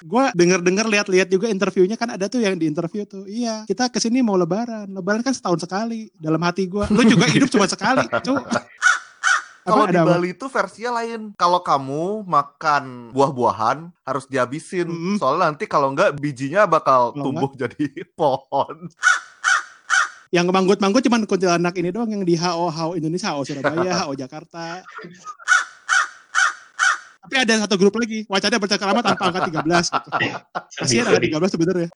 [0.00, 3.28] Gue denger-denger lihat-lihat juga interviewnya kan ada tuh yang di interview tuh.
[3.28, 4.88] Iya, kita ke sini mau lebaran.
[4.88, 6.08] Lebaran kan setahun sekali.
[6.16, 8.08] Dalam hati gue, lu juga hidup cuma sekali.
[8.08, 8.34] Cu.
[9.60, 10.00] Kalau di?
[10.00, 11.36] Bali itu versinya lain.
[11.36, 14.88] Kalau kamu makan buah-buahan harus dihabisin.
[14.88, 15.16] Mm-mm.
[15.20, 17.86] Soalnya nanti kalau enggak bijinya bakal Kalau tumbuh jadi
[18.18, 18.88] pohon.
[20.30, 24.80] Yang manggut-manggut cuman kuntilanak ini doang yang di HO HO Indonesia, HO Surabaya, HO Jakarta.
[27.30, 30.10] Tapi ada satu grup lagi, wacana bercengkrama tanpa angka 13 gitu.
[30.82, 31.88] Kasihan ada 13 sebenarnya.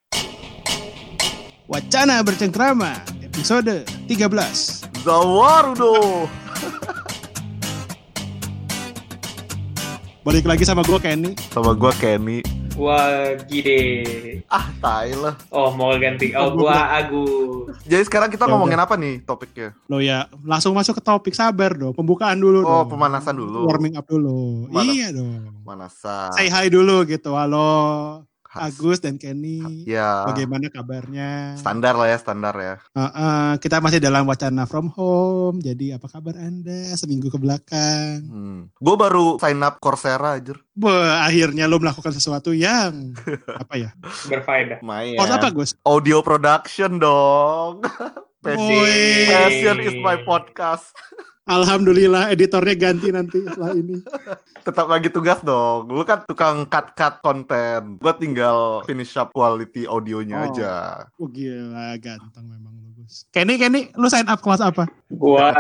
[1.67, 4.87] Wacana bercengkrama episode 13.
[5.03, 6.31] Zawarudo.
[10.23, 11.35] Balik lagi sama gue Kenny.
[11.51, 12.64] Sama gua Kenny.
[12.75, 13.81] Wah, gede.
[14.51, 15.39] Ah, tai lah.
[15.49, 16.35] Oh, mau ganti.
[16.35, 17.71] Oh, gua Agus.
[17.87, 19.79] Jadi sekarang kita Ya ngomongin apa nih topiknya?
[19.87, 21.95] Lo ya langsung masuk ke topik sabar dong.
[21.95, 22.91] Pembukaan dulu Oh, dong.
[22.91, 23.71] pemanasan dulu.
[23.71, 24.67] Warming up dulu.
[24.69, 25.63] Mana- Iya dong.
[25.63, 26.35] Manasa.
[26.35, 27.31] Say hi dulu gitu.
[27.33, 29.83] Halo Has- Agus dan Kenny.
[29.83, 30.23] Ya.
[30.25, 31.59] Bagaimana kabarnya?
[31.59, 32.75] Standar lah ya, standar ya.
[32.95, 35.59] Heeh, kita masih dalam wacana from home.
[35.59, 38.23] Jadi apa kabar Anda seminggu ke belakang?
[38.25, 38.61] Hmm.
[38.79, 40.55] Gue baru sign up Coursera aja.
[40.79, 43.19] Wah, akhirnya lo melakukan sesuatu yang
[43.63, 43.91] apa ya?
[44.31, 44.79] Berfaedah.
[45.19, 45.75] Kos apa Gus?
[45.83, 47.83] Audio production dong.
[48.45, 48.85] Passion,
[49.25, 50.93] passion is my podcast.
[51.45, 54.01] Alhamdulillah editornya ganti nanti setelah ini.
[54.67, 55.93] Tetap lagi tugas dong.
[55.93, 58.01] Lu kan tukang cut-cut konten.
[58.01, 60.47] Gue tinggal finish up quality audionya Oh.
[60.49, 60.73] aja.
[61.05, 63.29] Wah gila ganteng memang lu Gus.
[63.29, 64.89] Kenny, Kenny, lu sign up kelas apa?
[65.13, 65.53] Gua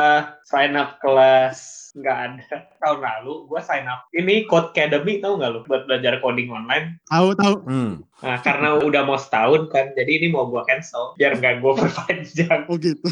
[0.48, 3.44] sign up kelas nggak ada tahun lalu.
[3.44, 6.96] Gua sign up ini Code Academy tahu nggak lu buat belajar coding online.
[7.12, 7.54] Tahu tahu.
[7.68, 7.92] Hmm.
[8.16, 12.64] Nah, karena udah mau setahun kan, jadi ini mau gua cancel biar nggak gua perpanjang.
[12.66, 13.02] Oh gitu.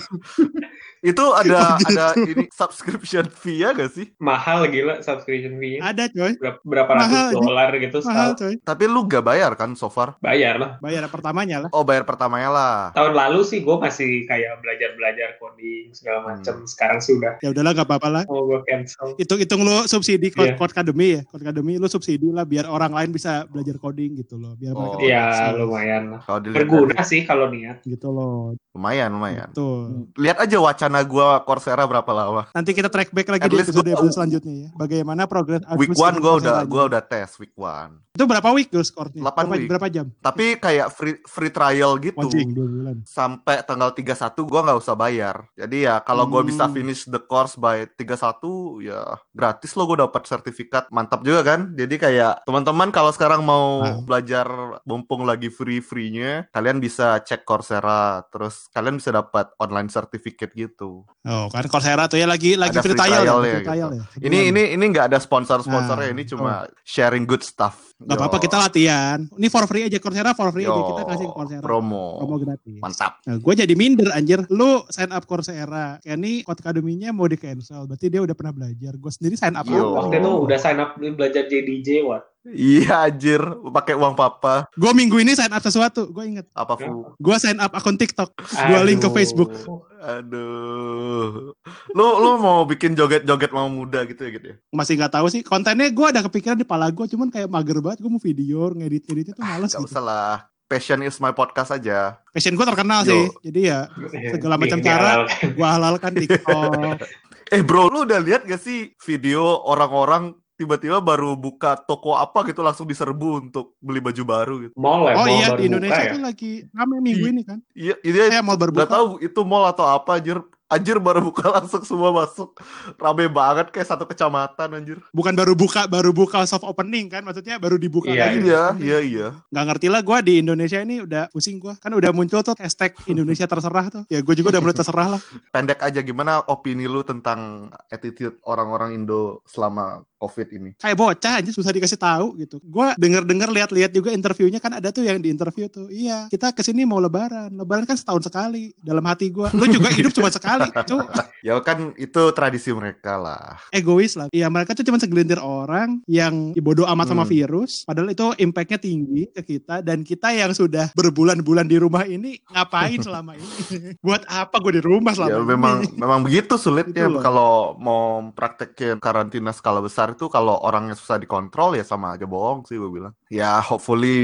[1.02, 1.98] Itu ada Oh, gitu.
[1.98, 4.14] ada ini subscription fee ya gak sih?
[4.16, 5.82] Mahal gila subscription fee.
[5.82, 6.38] Ada coy.
[6.38, 8.38] Berapa, berapa Mahal, ratus dolar gitu Mahal setahun.
[8.38, 8.54] coy.
[8.62, 10.14] Tapi lu gak bayar kan so far?
[10.20, 10.70] Bayar lah.
[10.78, 11.68] Bayar pertamanya lah.
[11.72, 12.76] Oh bayar pertamanya lah.
[12.94, 16.62] Tahun lalu sih gue masih kayak belajar-belajar coding segala macem.
[16.64, 18.24] Sekarang sih udah Ya udahlah gak apa-apa lah.
[18.24, 19.18] mau gue cancel.
[19.18, 20.56] Hitung-hitung lu subsidi Code, Iya.
[20.56, 21.22] Code Academy ya.
[21.26, 24.54] Code Academy lu subsidi lah biar orang lain bisa belajar coding gitu loh.
[24.54, 25.00] Biar mereka Oh.
[25.00, 25.56] Iya, bisa.
[25.56, 26.20] lumayan lah.
[26.22, 27.80] Kalau Berguna sih kalau niat.
[27.82, 28.52] gitu loh.
[28.72, 29.52] lumayan lumayan.
[29.52, 30.08] Tuh.
[30.16, 32.48] Lihat aja wacana gua Coursera berapa lama.
[32.50, 34.68] Nanti kita track back lagi At di episode, gua- episode selanjutnya ya.
[34.74, 36.64] Bagaimana progres Week one gua udah Coursera-nya.
[36.66, 38.00] gua udah tes week one.
[38.10, 39.20] Itu berapa week Gus skornya?
[39.22, 39.68] 8 berapa, week.
[39.68, 40.06] berapa jam?
[40.18, 42.24] Tapi kayak free free trial gitu.
[42.46, 43.04] Bulan.
[43.04, 45.36] Sampai tanggal 31 gua nggak usah bayar.
[45.54, 46.48] Jadi ya kalau gua Hmm.
[46.48, 48.40] bisa finish the course by 31
[48.80, 50.88] ya gratis lo gua dapat sertifikat.
[50.88, 51.72] Mantap juga kan?
[51.72, 54.00] Jadi kayak teman-teman kalau sekarang mau Nah.
[54.02, 54.48] belajar
[54.84, 61.06] mumpung lagi free-free-nya, kalian bisa cek Coursera terus kalian bisa dapat online certificate gitu.
[61.26, 63.60] Oh kan Coursera tuh ya lagi lagi Ada free free trial, ya, trial free ya,
[63.62, 64.02] trial gitu.
[64.02, 64.26] ya.
[64.28, 67.92] Ini ini ini nggak ada sponsor-sponsornya, Nah, ini cuma sharing good stuff.
[68.02, 69.18] Gak apa-apa kita latihan.
[69.38, 71.62] Ini for free aja Coursera for free aja Yo, kita kasih Coursera.
[71.62, 72.18] promo.
[72.18, 72.82] Promo gratis.
[72.82, 73.22] Mantap.
[73.22, 74.42] Nah, gue jadi minder anjir.
[74.50, 76.02] Lu sign up Coursera.
[76.02, 77.86] Kenny Code Academy-nya mau di cancel.
[77.86, 78.98] Berarti dia udah pernah belajar.
[78.98, 79.66] Gue sendiri sign up.
[79.70, 79.94] Yo.
[79.94, 82.31] Waktu itu udah sign up belajar JDJ, Wat.
[82.42, 83.38] Iya anjir,
[83.70, 84.66] pakai uang papa.
[84.74, 86.10] Gue minggu ini sign up sesuatu.
[86.10, 86.50] Gue inget.
[86.58, 87.14] Apa fu?
[87.14, 88.34] Gue sign up akun TikTok.
[88.42, 89.10] Gue link ke.
[89.14, 89.54] Facebook.
[90.02, 91.54] Aduh.
[91.94, 94.56] Lu lu mau bikin joget-joget mau muda gitu ya gitu ya?
[94.74, 95.46] Masih nggak tahu sih.
[95.46, 97.06] Kontennya gue ada kepikiran di pala gue.
[97.06, 98.02] Cuman kayak mager banget.
[98.02, 99.94] Gue mau video, ngedit-ngeditnya tuh males Gak gitu.
[99.94, 100.34] usah lah.
[100.66, 102.18] Passion is my podcast aja.
[102.34, 103.10] Passion gue terkenal Yo.
[103.14, 103.24] sih.
[103.46, 103.86] Jadi ya
[104.34, 105.22] Segala macam cara.
[105.30, 105.48] Dihalalkan.
[105.54, 106.98] gue halalkan TikTok.
[107.52, 112.62] Eh bro, lu udah lihat gak sih video orang-orang tiba-tiba baru buka toko apa gitu
[112.62, 114.74] langsung diserbu untuk beli baju baru gitu.
[114.78, 116.12] Mall ya, Oh mall iya baru di Indonesia ya?
[116.14, 117.58] tuh lagi rame minggu ini kan.
[117.74, 118.30] Iya, iya.
[118.30, 118.86] Saya mau Gak berbuka.
[118.86, 120.38] tahu itu mall atau apa anjir.
[120.72, 122.56] Anjir baru buka langsung semua masuk.
[122.96, 124.96] Rame banget kayak satu kecamatan anjir.
[125.12, 127.20] Bukan baru buka, baru buka soft opening kan.
[127.20, 128.36] Maksudnya baru dibuka Iya, lagi.
[128.48, 129.26] Iya, iya, iya.
[129.52, 131.76] Nggak ngerti lah gue di Indonesia ini udah pusing gue.
[131.76, 134.02] Kan udah muncul tuh hashtag Indonesia terserah tuh.
[134.08, 135.20] Ya gue juga udah mulai terserah lah.
[135.54, 140.70] Pendek aja gimana opini lu tentang attitude orang-orang Indo selama COVID ini?
[140.78, 142.56] Kayak bocah aja susah dikasih tahu gitu.
[142.64, 145.92] Gue denger-denger lihat-lihat juga interviewnya kan ada tuh yang di interview tuh.
[145.92, 147.52] Iya kita ke sini mau lebaran.
[147.52, 148.72] Lebaran kan setahun sekali.
[148.80, 149.52] Dalam hati gue.
[149.52, 150.61] Lu juga hidup cuma sekali.
[150.84, 150.98] Cu.
[151.42, 153.58] Ya kan itu tradisi mereka lah.
[153.70, 154.30] egois lah.
[154.30, 157.34] Iya mereka tuh cuma segelintir orang yang bodoh amat sama Hmm.
[157.34, 157.82] virus.
[157.82, 162.94] Padahal itu impactnya tinggi ke kita dan kita yang sudah berbulan-bulan di rumah ini ngapain
[163.02, 163.46] selama ini?
[164.06, 165.48] Buat apa gue di rumah selama Ya ini?
[165.48, 167.20] memang memang begitu sulitnya Itu loh.
[167.20, 172.62] kalau mau praktekin karantina skala besar itu kalau orangnya susah dikontrol ya sama aja bohong
[172.64, 173.10] sih gue bilang.
[173.28, 174.14] Ya hopefully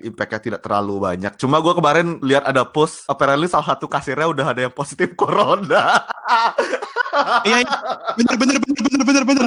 [0.00, 1.34] impactnya tidak terlalu banyak.
[1.36, 5.55] Cuma gue kemarin lihat ada post apparently salah satu kasirnya udah ada yang positif corona.
[7.46, 7.76] Iya, iya.
[8.18, 9.46] bener bener bener bener bener bener.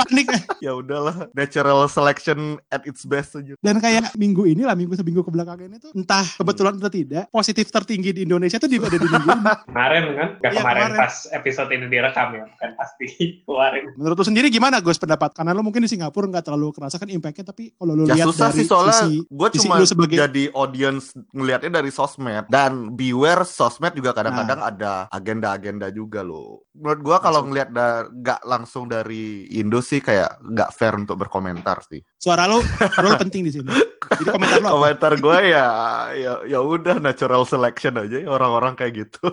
[0.00, 0.26] Panik
[0.64, 5.20] ya udahlah natural selection at its best aja dan kayak minggu ini lah minggu seminggu
[5.20, 9.04] kebelakangan ini tuh entah kebetulan atau tidak positif tertinggi di Indonesia tuh di ada di
[9.04, 10.28] minggu ini Kemarin kan?
[10.36, 10.98] Gak Iya, kemarin, kemarin.
[10.98, 12.44] pas episode ini direkam ya.
[12.54, 13.06] Kan pasti
[13.46, 13.84] kemarin.
[13.94, 17.06] menurut lu sendiri gimana Gus pendapat karena lu mungkin di Singapura nggak terlalu kerasa kan
[17.06, 19.86] impactnya tapi kalau lu ya lihat susah dari sih soalnya sisi gue sisi cuma lu
[19.86, 24.16] sebagai jadi audience ngelihatnya dari sosmed dan beware sosmed juga Nah.
[24.18, 29.20] kadang-kadang ada agenda-agenda juga loh menurut gue kalau ngelihat da- nggak langsung dari
[29.50, 32.62] Indo sih kayak nggak fair untuk berkomentar sih suara lu
[32.94, 34.74] role penting di sini jadi komentar lu apa?
[34.78, 35.66] komentar gue ya
[36.14, 39.26] ya ya udah natural selection aja ya orang-orang kayak gitu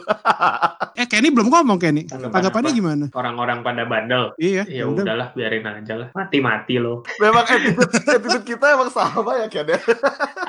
[1.00, 2.78] eh Kenny belum ngomong Kenny Tanggapan tanggapannya apa?
[2.78, 4.24] gimana Orang-orang pada bandel.
[4.38, 5.04] iya Ya udah.
[5.04, 6.08] udahlah, biarin aja lah.
[6.14, 7.06] Mati-mati loh.
[7.20, 9.78] memang attitude, attitude kita emang sama ya Ken ya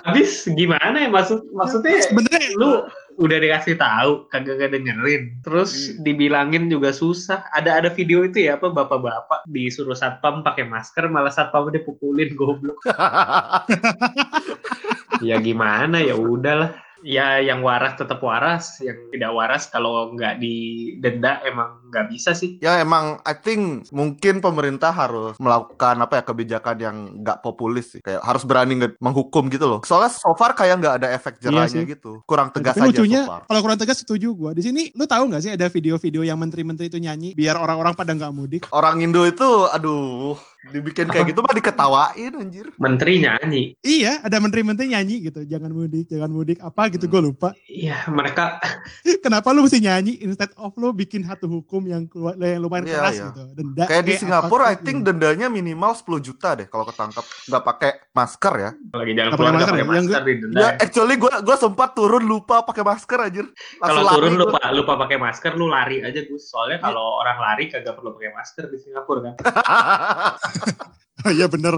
[0.05, 2.87] Habis gimana ya maksud maksudnya sebenarnya lu
[3.19, 7.43] udah dikasih tahu kagak gak dengerin terus dibilangin juga susah.
[7.51, 12.79] Ada ada video itu ya apa bapak-bapak disuruh satpam pakai masker malah satpam dipukulin goblok.
[15.19, 21.39] Ya gimana ya udahlah ya yang waras tetap waras yang tidak waras kalau nggak didenda
[21.47, 26.77] emang nggak bisa sih Ya emang I think mungkin pemerintah harus melakukan apa ya kebijakan
[26.81, 29.81] yang nggak populis sih kayak harus berani menghukum gitu loh.
[29.87, 31.93] Soalnya so far kayak nggak ada efek Iya jerahnya sih.
[31.95, 32.21] gitu.
[32.27, 33.43] Kurang tegas Tapi aja lucunya so far.
[33.47, 34.51] kalau kurang tegas setuju gua.
[34.53, 38.13] Di sini lu tahu nggak sih ada video-video yang menteri-menteri itu nyanyi biar orang-orang pada
[38.15, 38.63] nggak mudik.
[38.75, 40.37] Orang Indo itu aduh
[40.71, 42.67] dibikin kayak gitu mah diketawain anjir.
[42.77, 45.41] menteri nyanyi Iya, ada menteri-menteri nyanyi gitu.
[45.43, 46.59] Jangan mudik, jangan mudik.
[46.59, 47.53] Apa gitu gue lupa.
[47.65, 48.59] ya mereka
[49.25, 52.95] Kenapa lu mesti nyanyi instead of lu bikin satu hukum yang, keluar, yang lumayan Iya,
[52.95, 53.27] keras iya.
[53.31, 53.43] gitu.
[53.55, 55.09] Denda Kayak di apa Singapura I think gitu.
[55.11, 58.71] dendanya minimal 10 juta deh kalau ketangkap nggak pakai masker ya.
[58.93, 59.97] lagi jalan Nggak keluar pakai nggak masker pakai ya?
[59.99, 63.47] Yang masker didenda Ya actually gua gua sempat turun lupa pakai masker anjir.
[63.79, 64.43] Kalau turun gua.
[64.45, 66.49] lupa lupa pakai masker, lu lari aja Gus.
[66.49, 69.35] Soalnya kalau orang lari kagak perlu pakai masker di Singapura kan.
[71.27, 71.75] Oh, iya bener.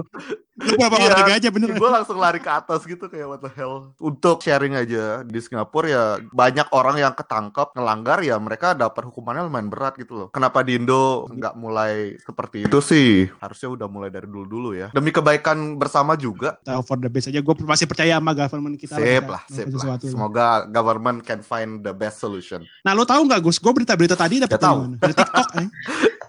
[0.63, 1.05] Lu bawa Iya.
[1.07, 1.69] olahraga aja bener.
[1.71, 5.87] gue langsung lari ke atas gitu kayak what the hell untuk sharing aja di Singapura
[5.87, 10.61] ya banyak orang yang ketangkep ngelanggar ya mereka dapat hukumannya lumayan berat gitu loh kenapa
[10.61, 15.09] di Indo nggak mulai seperti itu sih harusnya udah mulai dari dulu dulu ya demi
[15.09, 17.39] kebaikan bersama juga Kita for the best aja.
[17.39, 18.95] Gue masih percaya sama government kita.
[18.95, 23.39] sip lah sip lah semoga government can find the best solution Nah lu tahu nggak
[23.39, 23.57] Gus?
[23.57, 24.93] Gue berita-berita tadi dapat tahu.
[24.95, 25.47] dari TikTok.
[25.61, 25.67] Eh.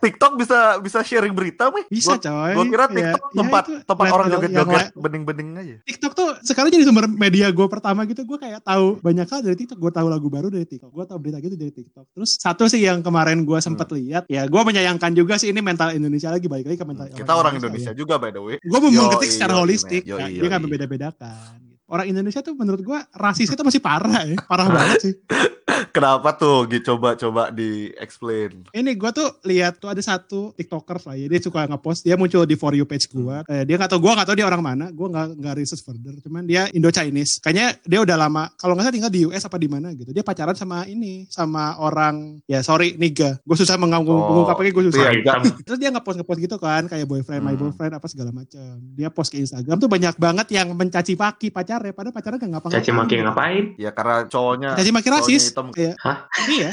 [0.02, 2.52] TikTok bisa bisa sharing berita nih Bisa coy.
[2.52, 5.76] Gue kira Ya, TikTok ya tempat itu tempat level orang joget-joget bening-bening aja.
[5.82, 8.22] TikTok tuh sekarang jadi sumber media gue pertama gitu.
[8.22, 9.78] Gue kayak tahu banyak hal dari TikTok.
[9.78, 10.90] Gue tahu lagu baru dari TikTok.
[10.90, 12.06] Gue tahu berita gitu dari TikTok.
[12.10, 13.98] Terus satu sih yang kemarin gue sempat Hmm.
[13.98, 14.22] lihat.
[14.26, 17.06] Ya gue menyayangkan juga sih ini mental Indonesia lagi balik lagi ke mental.
[17.10, 18.56] Kita orang Indonesia juga by the way.
[18.58, 20.02] Gue mau Yoi, mengkritik secara holistik.
[20.02, 20.40] yoi, ya, yoi.
[20.42, 21.61] dia nggak membeda-bedakan.
[21.92, 21.94] Gitu.
[21.94, 24.36] Orang Indonesia tuh menurut gue rasisnya tuh masih parah ya.
[24.48, 25.14] Parah banget sih.
[25.92, 26.64] Kenapa tuh?
[26.64, 28.64] Gi coba coba di explain.
[28.72, 32.44] Ini gue tuh lihat tuh ada satu tiktoker lah ya dia suka ngepost dia muncul
[32.44, 34.86] di for you page gue eh, dia nggak tahu gue nggak tahu dia orang mana
[34.88, 38.86] gue nggak nggak research further cuman dia Indo Chinese kayaknya dia udah lama kalau nggak
[38.86, 42.62] salah tinggal di US apa di mana gitu dia pacaran sama ini sama orang ya
[42.62, 45.40] sorry niga gue susah Oh, mengungkapnya gue susah iya, Hitam.
[45.66, 47.68] terus dia ngepost ngepost gitu kan kayak boyfriend my Hmm.
[47.68, 51.81] boyfriend apa segala macam dia post ke Instagram tuh banyak banget yang mencaci maki pacarnya
[51.90, 53.64] padahal pacarnya nggak ngapa Caci maki ngapain?
[53.75, 55.67] Ya karena cowoknya caci maki cowoknya rasis hitam.
[55.75, 56.31] kayak Hah?
[56.46, 56.70] iya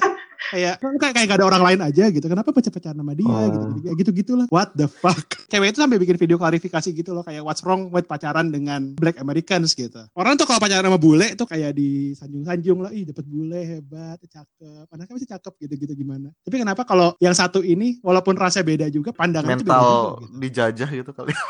[0.49, 3.45] kayak kayak kayak gak ada orang lain aja gitu kenapa pacar-pacaran sama dia Oh.
[3.45, 7.21] gitu gitu gitu gitulah what the fuck cewek itu sampai bikin video klarifikasi gitu loh
[7.21, 11.33] kayak what's wrong with pacaran dengan black Americans gitu orang tuh kalau pacaran sama bule
[11.33, 16.55] tuh kayak disanjung-sanjung lah ih dapet bule hebat cakep anaknya masih cakep gitu-gitu gimana tapi
[16.57, 20.39] kenapa kalau yang satu ini walaupun rasanya beda juga pandangannya tuh beda mental juga, gitu.
[20.39, 21.33] dijajah gitu kali.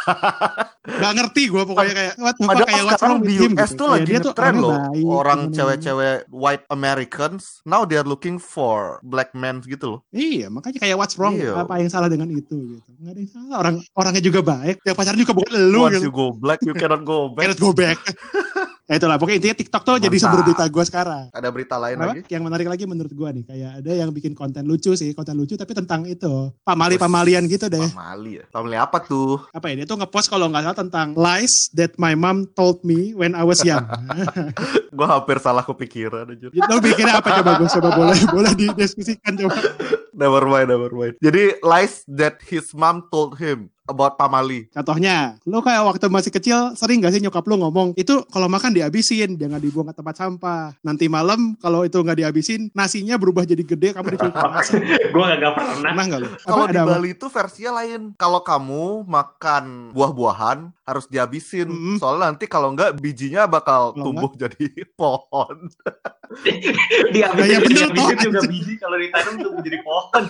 [0.90, 3.54] Gak ngerti gue pokoknya kayak what the fuck kayak what's sekarang wrong di with him
[3.54, 3.78] US gitu.
[3.78, 4.74] tuh lagi dia tuh loh.
[4.90, 5.56] baik, Orang gimana-gimana.
[5.56, 10.00] cewek-cewek white Americans now they are looking for black men gitu loh.
[10.10, 11.38] Iya, makanya kayak what's wrong?
[11.38, 11.54] Iya.
[11.62, 12.90] Apa yang salah dengan itu gitu.
[13.00, 13.56] Nggak ada yang salah.
[13.62, 14.82] Orang orangnya juga baik.
[14.82, 16.06] Yang pacaran juga bukan lu Once gitu.
[16.10, 17.46] you go black you cannot go back.
[17.50, 17.98] Cannot go back.
[18.90, 20.24] ya itulah, pokoknya intinya TikTok tuh jadi Mantap.
[20.26, 21.26] sumber berita gue sekarang.
[21.30, 22.10] Ada berita lain Kenapa?
[22.18, 22.22] lagi?
[22.34, 25.54] Yang menarik lagi menurut gue nih, kayak ada yang bikin konten lucu sih, konten lucu
[25.54, 27.86] tapi tentang itu, pamali-pamalian gitu deh.
[27.94, 28.46] Pamali ya.
[28.50, 29.46] Pamali apa tuh?
[29.54, 33.14] Apa ya, dia tuh ngepost kalau nggak salah tentang lies that my mom told me
[33.14, 33.86] when I was young.
[34.98, 36.50] Gua hampir salah kepikiran aja.
[36.50, 37.70] Lo bikinnya apa coba gue?
[37.70, 39.54] Coba boleh boleh didiskusikan coba.
[40.18, 41.16] Never mind, never mind.
[41.22, 44.70] Jadi lies that his mom told him about Pamali.
[44.70, 48.72] Contohnya, lo kayak waktu masih kecil sering gak sih nyokap lo ngomong itu kalau makan
[48.72, 50.72] dihabisin, jangan dibuang ke tempat sampah.
[50.80, 54.38] Nanti malam kalau itu nggak dihabisin, nasinya berubah jadi gede, kamu dicuci.
[55.10, 55.90] Gue gak pernah.
[55.90, 56.30] Pernah nggak lo?
[56.50, 56.80] Kalau Apa di?
[56.80, 58.02] Bali itu versinya lain.
[58.16, 61.70] Kalau kamu makan buah-buahan harus dihabisin.
[61.70, 61.96] Mm-mm.
[62.02, 64.66] Soalnya nanti kalau enggak bijinya bakal Kalau tumbuh jadi
[65.00, 65.58] pohon.
[67.10, 68.22] Dihabisin, Ya, ya bener, dihabisin toh.
[68.30, 70.24] juga biji kalau ditanam tuh menjadi pohon.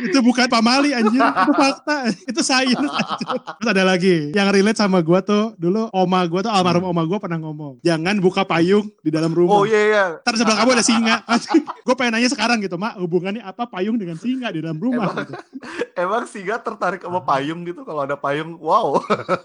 [0.00, 1.96] Itu bukan pamali anjir, itu fakta.
[2.26, 3.26] Itu science aja.
[3.58, 7.18] Terus ada lagi yang relate sama gua tuh dulu oma gua tuh almarhum oma gua
[7.18, 9.58] pernah ngomong, jangan buka payung di dalam rumah.
[9.58, 10.04] Oh iya iya.
[10.22, 11.16] Ntar sebelah kamu ada singa.
[11.86, 15.10] gue pengen nanya sekarang gitu, Mak, hubungannya apa payung dengan singa di dalam rumah?
[15.10, 15.34] Emang- gitu.
[16.02, 18.56] Emang singa tertarik sama payung gitu kalau ada payung.
[18.58, 18.96] Wow.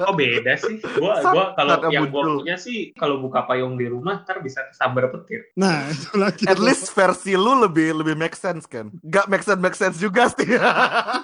[0.08, 0.80] Oh beda sih.
[0.96, 2.36] Gua Sangat gua kalau yang gua muncul.
[2.42, 5.52] punya sih kalau buka payung di rumah ntar bisa kesambar petir.
[5.60, 6.44] Nah, itu lagi.
[6.48, 8.90] At least versi lu lebih lebih make sense kan.
[9.04, 10.48] Gak make sense make sense juga sih.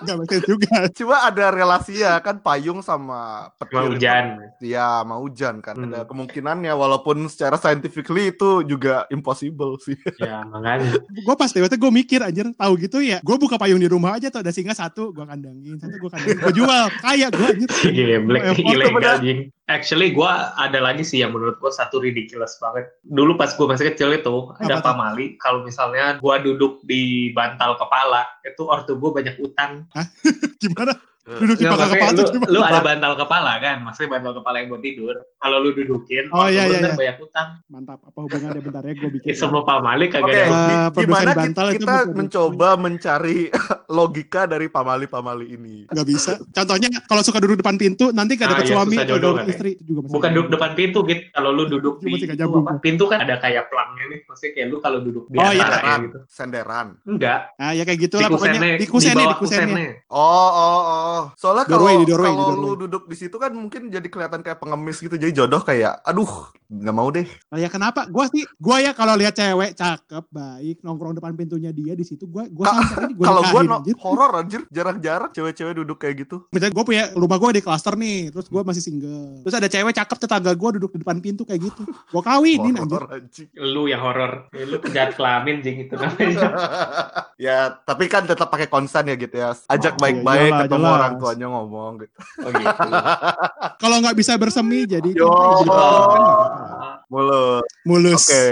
[0.04, 0.76] Gak bisa juga.
[0.92, 3.84] Cuma ada relasi ya kan payung sama petir.
[3.84, 4.26] Itu- hujan.
[4.64, 5.76] Ya mau hujan kan.
[5.76, 5.92] Hmm.
[5.92, 9.98] Ada kemungkinannya walaupun secara scientifically itu juga impossible sih.
[10.24, 11.04] Ya makanya.
[11.04, 13.20] Gue pas dewasa gue mikir anjir, tahu gitu ya.
[13.26, 16.38] Gue buka payung di rumah aja tuh ada singa satu, gue kandangin, satu gue kandangin,
[16.40, 16.86] gue jual.
[17.04, 17.70] Kaya gue anjir.
[17.92, 19.16] Ilegal bener.
[19.20, 19.40] anjing.
[19.64, 22.84] Actually gua ada lagi sih yang menurut gua satu ridiculous banget.
[23.08, 27.80] Dulu pas gua masih kecil itu ada Apa pamali kalau misalnya gua duduk di bantal
[27.80, 29.88] kepala itu ortu gua banyak utang.
[30.62, 31.00] Gimana?
[31.24, 34.56] Duduk di Nggak, pangkal maksudnya kepala lu, lu ada bantal kepala kan, maksudnya bantal kepala
[34.60, 35.16] yang buat tidur.
[35.40, 36.92] Kalau lu dudukin, Oh, iya, iya, iya.
[36.92, 37.48] banyak utang.
[37.66, 39.28] Mantap, apa hubungannya bentar ya gue bikin.
[39.28, 40.44] Ya, semua pamali kagak Oke, ada.
[40.44, 43.40] Eh, produsen gimana kita, bantal itu kita bukan- mencoba mencari
[43.98, 45.76] logika dari pamali-pamali ini?
[45.88, 46.32] Gak bisa.
[46.44, 49.44] Contohnya kalau suka duduk depan pintu, nanti gak Ah, dapet iya, suami atau kan ya?
[49.48, 49.70] istri.
[49.74, 51.22] Itu juga masih Bukan duduk depan pintu gitu.
[51.32, 52.12] Kalau lu duduk di
[52.82, 54.20] pintu kan ada kayak pelangnya nih.
[54.28, 55.64] Maksudnya kayak lu kalau duduk di Oh, iya.
[55.64, 56.20] Senderan, gitu.
[56.28, 56.88] senderan.
[57.08, 57.40] Enggak.
[57.56, 58.60] Nah ya kayak Di gitulah pokoknya.
[58.76, 59.88] Di kusennya, di kusennya.
[60.12, 60.20] Oh,
[60.52, 61.12] oh, oh.
[61.38, 65.16] Soalnya kalau kalau lu duduk di situ kan mungkin jadi kelihatan kayak pengemis gitu.
[65.16, 67.28] Jadi jodoh kayak, aduh, nggak mau deh.
[67.50, 68.06] Nah, ya kenapa?
[68.10, 72.28] Gua sih, gua ya kalau lihat cewek cakep, baik, nongkrong depan pintunya dia di situ,
[72.28, 72.70] gua gua
[73.16, 73.96] gua Kalau gua no, anjir.
[74.04, 76.46] horor anjir, jarang-jarang cewek-cewek duduk kayak gitu.
[76.52, 79.42] Misalnya gue punya rumah gue di klaster nih, terus gue masih single.
[79.46, 81.84] Terus ada cewek cakep tetangga gue duduk di depan pintu kayak gitu.
[81.88, 83.00] Gue kawinin anjir.
[83.00, 83.48] Horor anjing.
[83.56, 84.50] Lu yang horor.
[84.52, 86.50] Ya, Lu penjahat kelamin jing itu namanya.
[87.46, 89.54] ya, tapi kan tetap pakai konsen ya gitu ya.
[89.70, 91.03] Ajak Oh, baik-baik iya, ketemu jelas.
[91.04, 92.16] Orang tuanya ngomong gitu.
[92.40, 92.88] Oh gitu.
[93.84, 95.28] Kalau nggak bisa bersemi jadi Yo.
[95.28, 96.22] kan.
[97.12, 97.68] Mulus.
[97.86, 98.24] mulus.
[98.26, 98.46] Oke.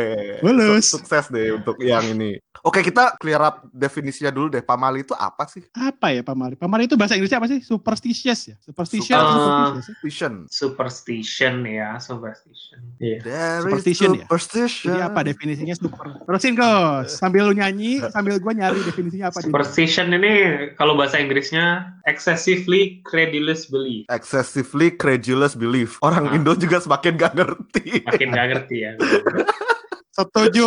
[0.45, 0.85] Mulus.
[0.85, 2.37] Su- Sukses deh untuk yang ini.
[2.61, 4.61] Oke, kita clear up definisinya dulu deh.
[4.61, 5.65] Pamali itu apa sih?
[5.73, 6.53] Apa ya pamali?
[6.53, 7.57] Pamali itu bahasa Inggrisnya apa sih?
[7.65, 8.55] Superstitious ya?
[8.61, 9.81] Superstitious ya?
[10.05, 10.45] Vision.
[10.45, 12.79] Superstition ya, superstition.
[13.01, 13.17] Iya.
[13.25, 14.29] There is Superstition ya?
[14.29, 14.93] superstition.
[14.93, 16.05] Jadi apa definisinya super?
[16.21, 17.17] Terusin Gos.
[17.17, 19.41] Sambil lu nyanyi, sambil gue nyari definisinya apa.
[19.41, 20.33] Superstition ini
[20.77, 21.97] kalau bahasa Inggrisnya
[22.41, 24.09] excessively credulous belief.
[24.09, 26.01] Excessively credulous belief.
[26.01, 26.35] Orang Ah.
[26.35, 28.01] Indo juga semakin gak ngerti.
[28.01, 28.91] Makin gak ngerti ya.
[30.11, 30.65] Setuju.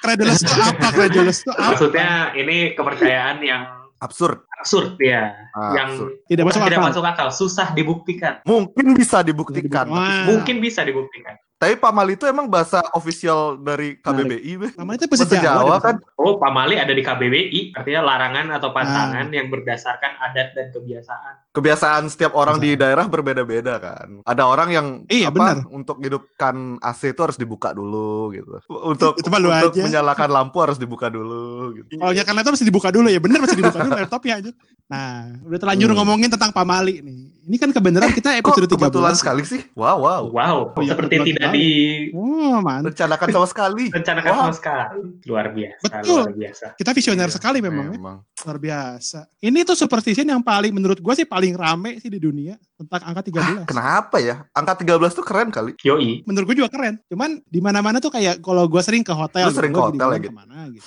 [0.00, 0.86] Credulous itu apa?
[0.90, 1.76] Credulous itu apa?
[1.76, 3.62] Maksudnya ini kepercayaan yang
[4.00, 4.42] Absurd.
[4.58, 6.12] absurd ya, Ah, yang absurd.
[6.26, 6.88] Tidak masuk tidak akal.
[6.90, 8.34] masuk akal, susah dibuktikan.
[8.42, 9.86] Mungkin bisa dibuktikan.
[9.86, 10.26] Wah.
[10.26, 11.38] Mungkin bisa dibuktikan.
[11.62, 14.74] Tapi pamali itu emang bahasa official dari KBBI?
[14.74, 15.38] Pamali itu bahasa Jawa.
[15.38, 15.94] Jawa kan?
[16.18, 18.74] Oh, pamali ada di KBBI, artinya larangan atau Ah.
[18.74, 21.54] pantangan yang berdasarkan adat dan kebiasaan.
[21.54, 24.26] Kebiasaan setiap orang di daerah berbeda-beda kan.
[24.26, 25.56] Ada orang yang Iya, apa, benar.
[25.70, 28.58] untuk hidupkan AC itu harus dibuka dulu gitu.
[28.82, 29.82] Untuk Itu untuk aja.
[29.86, 31.94] menyalakan lampu harus dibuka dulu gitu.
[31.94, 34.50] Kalau nyalakan laptop mesti dibuka dulu ya, bener mesti dibuka dulu laptopnya aja.
[34.90, 35.98] Nah, udah terlanjur Hmm.
[36.02, 37.41] ngomongin tentang pamali nih.
[37.42, 38.78] Ini kan kebenaran kita Kok episode 13.
[38.78, 39.66] kebetulan sekali sih?
[39.74, 40.22] Wow, wow.
[40.30, 41.70] Wow, Oh, iya, seperti kebetulan tidak sekali.
[42.14, 42.86] Oh, mantap.
[42.88, 43.84] Rencanakan sama sekali.
[43.90, 44.38] direncanakan Wow.
[44.38, 44.98] sama sekali.
[45.26, 46.20] Luar biasa, Betul.
[46.22, 46.64] luar biasa.
[46.78, 47.94] Kita visioner Iya, sekali memang ya.
[47.98, 48.16] Memang.
[48.42, 49.18] Luar biasa.
[49.38, 53.22] Ini tuh superstition yang paling menurut gua sih paling rame sih di dunia tentang angka
[53.24, 53.66] 13.
[53.66, 54.46] Kenapa ya?
[54.48, 55.74] Angka 13 tuh keren kali.
[55.82, 56.22] Yoi.
[56.22, 57.02] Menurut gua juga keren.
[57.06, 59.98] Cuman di mana-mana tuh kayak kalau gua sering ke hotel, Lu sering gua ke hotel
[59.98, 60.30] ya, bilang Git?
[60.30, 60.86] ke mana gitu.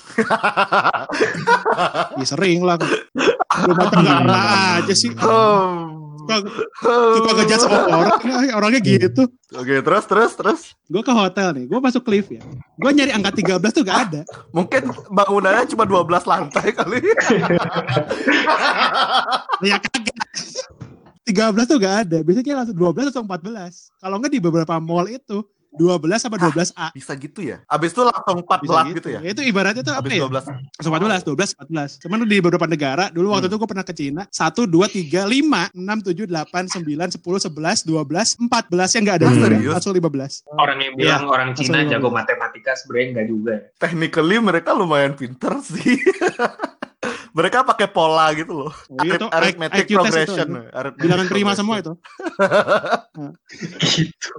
[2.20, 2.80] ya sering lah.
[3.60, 4.40] Lu nggak pernah
[4.80, 5.12] aja sih.
[6.26, 6.36] Suka,
[7.14, 9.22] suka ngejudge orang, ya, orangnya gitu.
[9.54, 10.60] Oke, terus terus terus.
[10.90, 12.42] Gue ke hotel nih, gue masuk lift ya.
[12.74, 14.20] Gue nyari angka 13 tuh gak ada.
[14.56, 16.98] Mungkin bangunannya cuma 12 lantai kali.
[19.64, 20.18] Ya kagak.
[21.26, 22.18] 13 tuh gak ada.
[22.22, 24.02] Biasanya langsung 12 atau 14.
[24.02, 25.42] Kalau nggak di beberapa mall itu
[25.76, 26.86] 12 sama 12A.
[26.96, 27.60] Bisa gitu ya?
[27.68, 29.20] Abis itu langsung 14 Bisa gitu, ya?
[29.22, 30.24] Itu ibaratnya tuh apa Abis ya?
[30.24, 30.44] 12.
[30.80, 32.02] Langsung 14, 12, 14.
[32.02, 33.52] Cuman di beberapa negara, dulu waktu Hmm.
[33.52, 37.84] itu gue pernah ke Cina, 1, 2, 3, 5, 6, 7, 8, 9, 10, 11,
[37.84, 39.26] 12, 14 yang gak ada.
[39.28, 39.44] Hmm, juga.
[39.46, 39.74] serius?
[39.76, 40.32] Langsung 15.
[40.56, 42.16] Orang yang bilang orang langsung Cina jago belas.
[42.24, 43.54] matematika sebenarnya enggak juga.
[43.76, 46.00] Technically mereka lumayan pinter sih.
[47.36, 48.72] mereka pakai pola gitu loh.
[48.72, 50.48] Oh, iya, itu Arithmetic IQ test itu progression.
[50.72, 51.92] Arithmetic Bilangan prima semua itu.
[53.92, 54.32] gitu.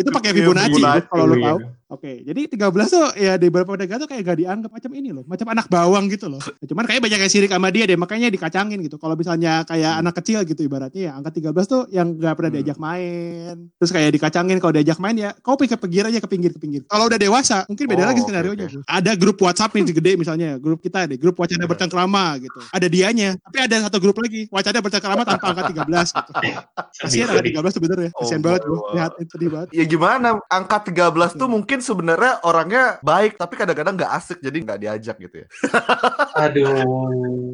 [0.00, 1.46] Itu pakai Fibonacci, Fibonacci, kalau Iya.
[1.46, 1.58] tahu.
[1.90, 5.26] Oke, jadi 13 tuh ya di beberapa negara tuh kayak gak dianggap macam ini loh,
[5.26, 6.38] macam anak bawang gitu loh.
[6.62, 8.94] Cuman kayak banyak yang sirik sama dia deh, makanya dikacangin gitu.
[8.94, 12.58] Kalau misalnya kayak anak kecil gitu ibaratnya ya, angka 13 tuh yang gak pernah Hmm.
[12.62, 13.54] diajak main.
[13.74, 16.86] Terus kayak dikacangin kalau diajak main ya, kau pikir pinggir aja ke pinggir ke pinggir.
[16.86, 18.66] Kalau udah dewasa, mungkin beda Oh, lagi skenario nya.
[18.70, 18.86] oke.
[18.86, 21.70] Ada grup WhatsApp nih gede misalnya, grup kita deh, grup wacana Iya.
[21.74, 22.60] bercengkrama gitu.
[22.70, 26.30] Ada dianya, tapi ada satu grup lagi, wacana bercengkrama tanpa angka 13 gitu.
[27.02, 29.68] Kasihan angka 13 sebenarnya, Oh, kasihan banget gue, lihat sedih banget.
[29.74, 30.38] Ya gimana?
[30.46, 35.36] Angka 13 tuh mungkin sebenarnya orangnya baik tapi kadang-kadang nggak asik jadi nggak diajak gitu
[35.42, 35.46] ya.
[36.46, 36.70] Aduh.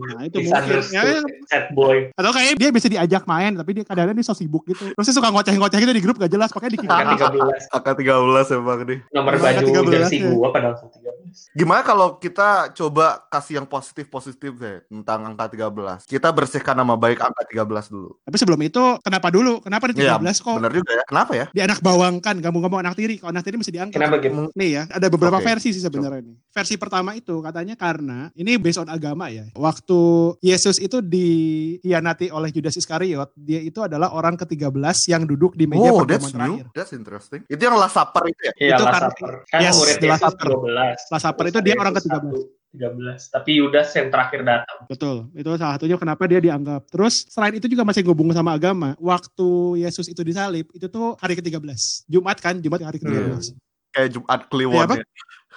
[0.04, 0.84] Nah, itu mungkin.
[0.92, 1.02] Ya,
[1.48, 2.12] Sad boy.
[2.12, 4.92] Atau kayak dia bisa diajak main, tapi dia kadang-kadang dia so sibuk gitu.
[4.92, 7.74] Terus dia suka ngoceh-ngoceh gitu di grup gak jelas, makanya di Angka 13.
[7.74, 8.98] Angka 13 emang nih.
[9.16, 10.30] Nomor Angka baju 13 jersey ya.
[10.30, 11.56] gua pada angka 13.
[11.56, 16.06] Gimana kalau kita coba kasih yang positif-positif deh tentang angka 13.
[16.06, 18.10] Kita bersihkan nama baik angka 13 dulu.
[18.22, 19.64] Tapi sebelum itu, kenapa dulu?
[19.64, 21.04] Kenapa di Iya, 13 kok Bener juga ya.
[21.08, 21.46] Kenapa ya?
[21.50, 22.34] di anak bawang kan?
[22.36, 23.22] Gak mau ngomong anak tiri.
[23.22, 23.94] Kalau anak tiri mesti diangkat.
[23.94, 24.50] Kenapa gitu?
[24.52, 25.46] Nih ya, ada beberapa Oke.
[25.46, 26.34] versi sih sebenarnya nih.
[26.50, 29.46] Versi pertama itu katanya karena ini based on agama ya.
[29.54, 30.00] Waktu
[30.42, 34.74] Yesus itu dihianati oleh Judas Iskariot, dia itu adalah orang ke-13
[35.06, 36.64] yang duduk di meja Oh, pertemuan that's terakhir.
[36.66, 36.74] new.
[36.74, 37.40] That's interesting.
[37.46, 38.52] Itu yang last supper itu ya?
[38.56, 39.32] Iya, Itu Last Supper.
[39.46, 40.48] Kan Yes, murid The Last Yesus Supper.
[40.50, 40.98] 12.
[41.12, 42.65] Last Supper itu dia orang Yesus ke-13.
[42.76, 43.32] 1, 13.
[43.32, 44.78] Tapi Yudas yang terakhir datang.
[44.86, 46.84] Betul, itu salah satunya kenapa dia dianggap.
[46.92, 48.92] Terus selain itu juga masih ngubung sama agama.
[49.00, 52.06] Waktu Yesus itu disalib, itu tuh hari ke-13.
[52.06, 53.56] Jumat kan, Jumat hari ke-13.
[53.96, 54.96] Kayak Jumat Iya, Kliwon apa?
[55.00, 55.04] ya.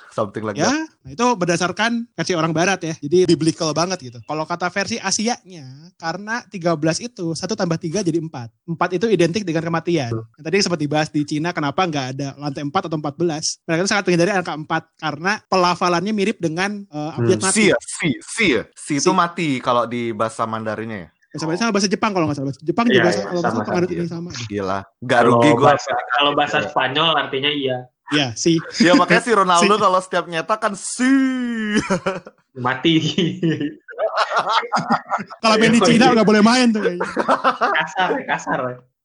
[0.09, 0.89] Something like Ya, that.
[0.99, 2.93] nah itu berdasarkan versi orang barat ya.
[2.97, 4.19] Jadi biblical banget gitu.
[4.21, 8.49] Kalau kata versi Asianya, karena 13 itu 1 tambah 3 jadi 4.
[8.65, 10.09] 4 itu identik dengan kematian.
[10.09, 13.61] Yang tadi sempat dibahas di Cina kenapa nggak ada lantai 4 atau 14.
[13.63, 14.67] Mereka itu sangat menghindari angka 4
[14.99, 17.55] karena pelafalannya mirip dengan uh, abjad Hmm, mati.
[17.55, 18.63] Si ya, si, si ya.
[18.71, 19.15] Si itu Si.
[19.15, 21.09] mati kalau di bahasa Mandarinnya ya.
[21.31, 22.49] Sama, sama bahasa Jepang kalau nggak salah.
[22.49, 23.95] Bahasa Jepang Iya, juga iya, kalau nggak sama, salah pengadut sama.
[23.95, 24.29] ini sama.
[24.31, 24.47] deh.
[24.49, 24.79] Gila.
[24.99, 25.61] Gak rugi gue.
[25.61, 27.77] bahasa, kalau bahasa Spanyol artinya iya.
[28.09, 29.79] Ya, si Ya makanya si Ronaldo Si.
[29.79, 31.13] kalau setiap nyetak kan si.
[32.55, 32.95] Mati.
[35.39, 36.13] kalau main di Iya, Cina iya.
[36.15, 36.81] nggak boleh main tuh
[37.75, 38.59] kasar, kasar.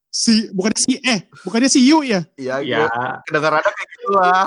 [0.08, 2.22] Si bukannya si eh bukannya si Yu ya?
[2.34, 2.88] Iya, Ya, gue
[3.28, 4.44] kedengarannya kayak gitu lah.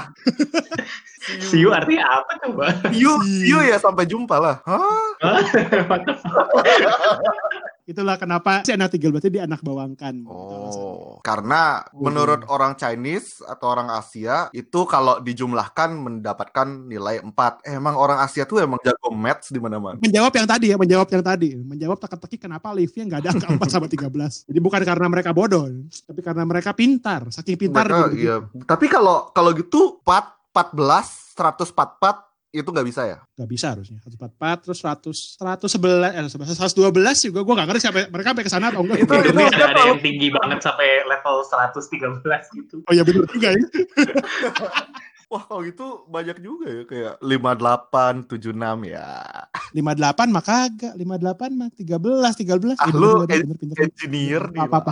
[1.43, 2.71] see you artinya apa coba?
[2.89, 3.51] You, Si.
[3.51, 4.63] you ya sampai jumpa lah.
[4.63, 5.11] Hah?
[7.88, 10.27] Itulah kenapa si anak 13 itu dia anak bawangkan.
[10.27, 10.27] Gitu.
[10.27, 17.64] Oh, karena menurut orang Chinese atau orang Asia itu kalau dijumlahkan mendapatkan nilai 4.
[17.64, 19.96] Eh, emang orang Asia tuh emang jago maths di mana-mana.
[20.03, 21.55] menjawab yang tadi ya, menjawab yang tadi.
[21.55, 24.51] Menjawab teka-teki kenapa liftnya nggak ada angka 4 sama 13.
[24.51, 25.72] Jadi bukan karena mereka bodoh,
[26.03, 27.31] tapi karena mereka pintar.
[27.31, 28.44] Saking pintar Mereka, iya.
[28.68, 33.18] Tapi kalau kalau gitu 4 14 144 itu nggak bisa ya?
[33.36, 34.00] Gak bisa harusnya.
[34.01, 38.66] 144 terus 100 111 eh 112 juga gue gak ngerti sampai mereka sampai ke sana
[38.72, 39.03] atau enggak.
[39.03, 42.75] Itu- itu- ada, ada yang tinggi banget sampai level 113 gitu.
[42.83, 43.60] Oh iya bener juga ya.
[45.27, 48.48] Wah, kalau gitu banyak juga ya kayak 58 76
[48.88, 49.12] ya.
[49.75, 52.79] 58 mah kagak, 58 mah 13, 13.
[52.79, 53.75] Ah, Eh, lu bener, bener, bener.
[53.83, 54.60] Engineer nih.
[54.64, 54.88] Maaf,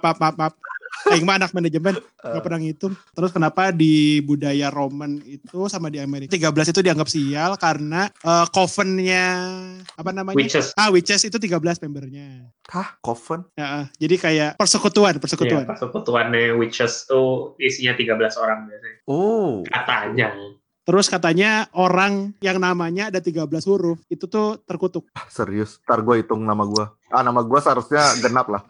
[0.00, 0.34] maaf, maaf.
[0.40, 0.54] Maaf,
[1.02, 1.12] maaf.
[1.12, 2.94] Aing mah anak manajemen, gak pernah ngitung.
[3.12, 8.46] Terus kenapa di budaya Roman itu sama di Amerika 13 itu dianggap sial karena eh,
[8.48, 9.26] covennya
[9.98, 10.38] apa namanya?
[10.38, 10.70] Witches.
[10.78, 12.46] Ah, witches itu 13 membernya.
[12.70, 13.42] Hah, Coven?
[13.58, 15.66] Ya, eh, jadi kayak persekutuan, Iya, persekutuan.
[15.66, 18.98] persekutuannya Witches tuh isinya 13 orang biasanya.
[19.10, 19.66] Oh.
[19.66, 20.30] Katanya.
[20.82, 25.06] Terus katanya orang yang namanya ada 13 huruf itu tuh terkutuk.
[25.30, 26.84] Serius, ntar gue hitung nama gue.
[27.12, 28.66] Ah, nama gue seharusnya genap lah.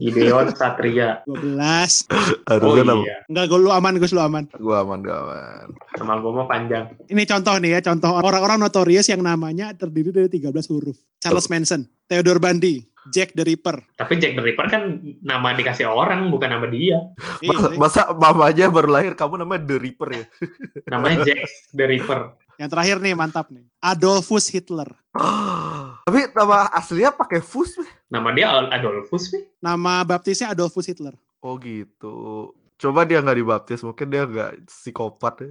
[0.00, 1.20] Gideon Satria.
[1.28, 1.36] 12.
[1.36, 3.16] Oh Harusnya nama iya.
[3.28, 4.44] Enggak, gue lu aman, gue lu aman.
[4.48, 5.66] gue aman, gue aman.
[6.00, 6.84] Nama gue mah panjang.
[7.12, 10.96] Ini contoh nih ya, contoh orang-orang notorious yang namanya terdiri dari 13 huruf.
[11.20, 13.80] Charles Manson, Theodore Bundy, Jack the Ripper.
[13.96, 14.82] Tapi Jack the Ripper kan
[15.24, 17.00] nama dikasih orang, bukan nama dia.
[17.40, 20.24] Masa, Iya, masa mamanya baru lahir, kamu namanya The Reaper ya?
[20.92, 21.40] Namanya Jack
[21.72, 22.20] the Ripper.
[22.60, 23.64] yang terakhir nih mantap nih.
[23.80, 24.92] Adolfus Hitler.
[26.04, 27.80] Tapi nama aslinya pakai fus.
[28.12, 29.48] Nama dia Adolfus nih.
[29.64, 31.16] Nama baptisnya Adolfus Hitler.
[31.40, 32.52] Oh gitu.
[32.80, 35.48] Coba dia nggak dibaptis, mungkin dia nggak psikopat ya.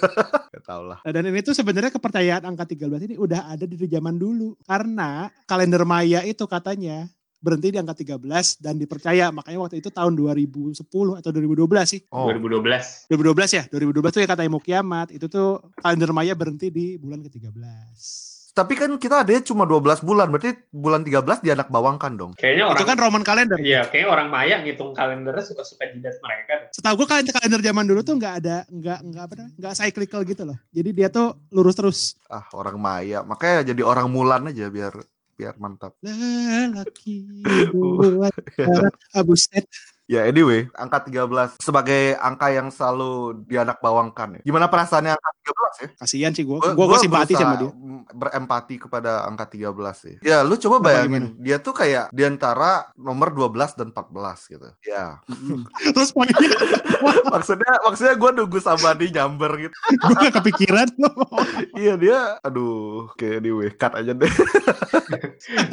[0.56, 1.04] Gak tau lah.
[1.04, 4.56] Nah, dan ini tuh sebenarnya kepercayaan angka 13 ini udah ada dari zaman dulu.
[4.64, 7.08] Karena kalender Maya itu katanya
[7.44, 9.28] berhenti di angka 13 dan dipercaya.
[9.28, 10.80] Makanya waktu itu tahun 2010
[11.20, 12.00] atau 2012 sih.
[12.08, 13.12] Oh, 2012.
[13.12, 15.12] 2012 ya, 2012 tuh ya katanya mau kiamat.
[15.12, 18.31] Itu tuh kalender Maya berhenti di bulan ke-13.
[18.52, 22.36] Tapi kan kita ada cuma 12 bulan, berarti bulan 13 di anak bawang kan dong.
[22.36, 23.56] Kayaknya orang Itu kan Roman kalender.
[23.56, 26.52] Iya, kayaknya orang Maya ngitung kalendernya suka-suka jidat mereka.
[26.60, 26.68] deh.
[26.76, 30.20] Setahu gue kalender kalender zaman dulu tuh nggak ada nggak nggak apa namanya nggak cyclical
[30.28, 30.58] gitu loh.
[30.68, 31.98] Jadi dia tuh lurus terus.
[32.28, 33.24] Ah, orang Maya.
[33.24, 34.92] Makanya jadi orang Mulan aja biar
[35.32, 35.96] biar mantap.
[36.04, 37.40] Lelaki
[37.72, 38.36] buat
[38.68, 38.88] para
[40.10, 44.40] Ya anyway, angka 13 sebagai angka yang selalu dianak bawangkan ya.
[44.42, 45.88] Gimana perasaannya angka 13 ya?
[45.96, 46.58] Kasihan sih gue.
[46.58, 47.70] Gua- Gue gua simpati sama dia.
[48.12, 50.14] berempati kepada angka 13 sih.
[50.20, 54.68] Ya, lu coba bayangin, dia tuh kayak di antara nomor 12 dan 14 gitu.
[54.82, 55.22] Ya.
[55.94, 56.34] Terus poinnya
[57.32, 59.74] maksudnya maksudnya gue nunggu sama di nyamber gitu.
[60.02, 60.88] gue gak kepikiran
[61.74, 64.32] iya dia aduh kayak di cut aja deh.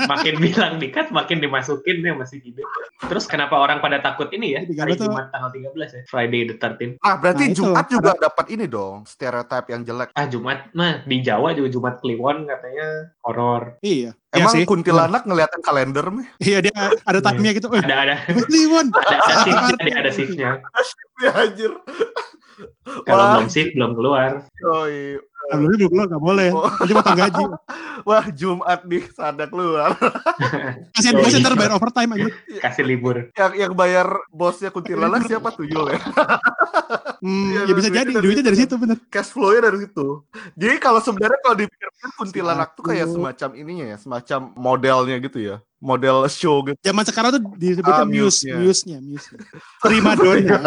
[0.05, 2.59] makin bilang dikat makin dimasukin ya masih gitu
[3.07, 6.55] terus kenapa orang pada takut ini ya Tiga hari Jumat tanggal 13 ya Friday the
[6.55, 10.11] 13 Ah, berarti Nah, itu, Jumat juga dapat ini dong, stereotip yang jelek.
[10.11, 12.87] ah Jumat mah di Jawa juga Jumat Kliwon katanya
[13.21, 14.11] horor Iya.
[14.29, 14.61] Iya Emang sih.
[14.63, 16.27] kuntilanak ngeliatin kalender meh?
[16.37, 17.65] Iya dia ada time-nya gitu.
[17.71, 18.91] Eh, ada ada Kliwon.
[18.91, 20.51] ada ada shiftnya ada, ada shiftnya
[21.19, 21.71] Ya anjir.
[23.05, 25.17] kalau belum shift belum keluar yoi.
[25.49, 26.49] Alhamdulillah belum keluar gak boleh.
[26.51, 26.69] Oh.
[26.69, 27.43] Nanti potong gaji.
[28.07, 29.89] Wah, Jumat nih sadar keluar.
[30.95, 31.21] Kasihan Yoi.
[31.21, 32.27] bosnya ntar bayar overtime aja.
[32.61, 35.99] kasih libur yang yang bayar bosnya kuntilanak siapa tuyul ya?
[37.19, 38.11] Hmm, Iya, ya bisa duitnya jadi.
[38.15, 38.73] dari Duitnya dari situ.
[38.73, 38.97] bener.
[39.05, 40.23] Cash flow-nya dari situ.
[40.55, 45.55] Jadi kalau sebenarnya kalau dipikirkan kuntilanak tuh kayak semacam ininya ya, semacam modelnya gitu ya.
[45.77, 46.79] Model show gitu.
[46.79, 48.55] Zaman sekarang tuh disebutnya Ah, muse, muse-nya.
[48.57, 49.39] muse-nya, muse-nya.
[49.83, 50.59] Prima donna.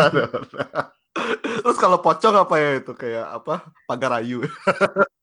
[1.63, 3.55] Terus kalau pocong apa ya itu kayak apa?
[3.87, 4.43] Pagarayu.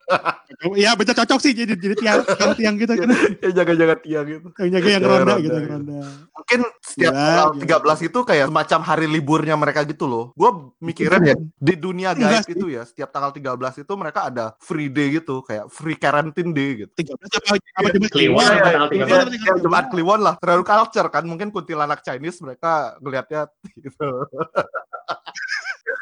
[0.75, 3.07] Iya bener cocok sih jadi jadi tiang tiang, tiang gitu kan.
[3.45, 4.47] ya jaga-jaga tiang gitu.
[4.57, 5.99] Yang jaga yang ronda ronda, gitu, ronda.
[6.33, 7.95] Mungkin setiap Gila, tanggal gila.
[8.01, 10.25] 13 itu kayak semacam hari liburnya mereka gitu loh.
[10.33, 14.89] Gue mikirin ya di dunia gaib itu ya, setiap tanggal 13 itu mereka ada free
[14.89, 16.91] day gitu, kayak free quarantine day gitu.
[16.97, 19.05] 13 apa apa Jumat Kliwon tanggal Iya, 13?
[19.05, 19.63] tanggal Ya, 13.
[19.63, 21.23] Jumat Kliwon lah, terlalu culture kan.
[21.29, 23.45] Mungkin kuntilanak Chinese mereka ngelihatnya
[23.85, 24.09] gitu.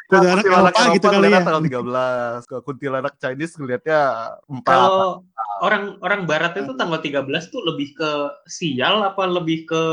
[0.07, 1.39] Kuntilanak Eropa gitu kali ya.
[1.43, 2.47] tanggal 13.
[2.47, 3.99] Ke kuntilanak Chinese ngelihatnya
[4.47, 4.63] 4.
[4.63, 5.27] kalau
[5.59, 8.11] orang orang barat itu tanggal 13 tuh lebih ke
[8.45, 9.83] sial apa lebih ke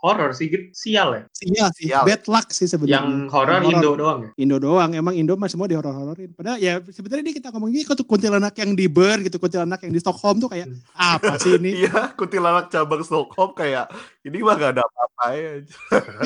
[0.00, 2.04] horor sih gitu sial ya Iya sih, Sial.
[2.08, 3.04] bad luck sih sebenarnya.
[3.04, 6.32] yang horor Yang Indo doang ya Indo doang, emang Indo mah semua dihoror-hororin.
[6.32, 9.92] Padahal ya sebenarnya ini kita ngomong ini tuh kuntilanak yang di Bern gitu, kuntilanak yang
[9.92, 11.76] di Stockholm tuh kayak apa sih ini?
[11.84, 13.92] Iya, kuntilanak cabang Stockholm kayak
[14.24, 15.52] ini mah gak ada apa-apa ya.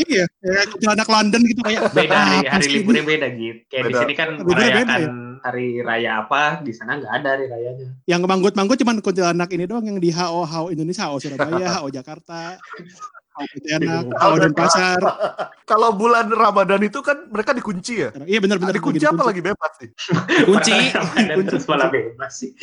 [0.07, 3.83] iya, kayak kuntilanak London gitu kayak beda hari apa hari sih liburnya beda gitu kayak
[3.83, 4.01] di Beda.
[4.07, 5.11] sini kan beda merayakan ya?
[5.43, 9.87] hari raya apa di sana nggak ada hari rayanya Yang manggut-manggut cuman kuntilanak ini doang
[9.87, 12.55] yang di HO HO Indonesia, HO Surabaya, HO Jakarta,
[13.35, 15.01] HO Pontianak, HO Denpasar.
[15.71, 18.11] Kalau bulan Ramadan itu kan mereka dikunci ya.
[18.27, 19.91] Iya benar-benar dikunci apa lagi bebas sih?
[20.47, 20.75] Kunci.
[21.51, 22.55] terus malah bebas sih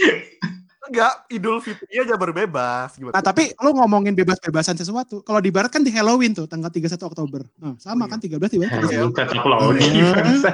[0.85, 3.17] Enggak, Idul Fitri aja berbebas gimana?
[3.17, 5.25] Nah, tapi lu ngomongin bebas-bebasan sesuatu.
[5.25, 7.41] Kalau di barat kan di Halloween tuh tanggal 31 Oktober.
[7.57, 8.85] Nah, sama Oh, kan 13 di barat.
[8.85, 9.01] Iya.
[9.09, 10.09] Lagi Iya.
[10.13, 10.51] bangsa.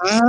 [0.00, 0.22] Ah,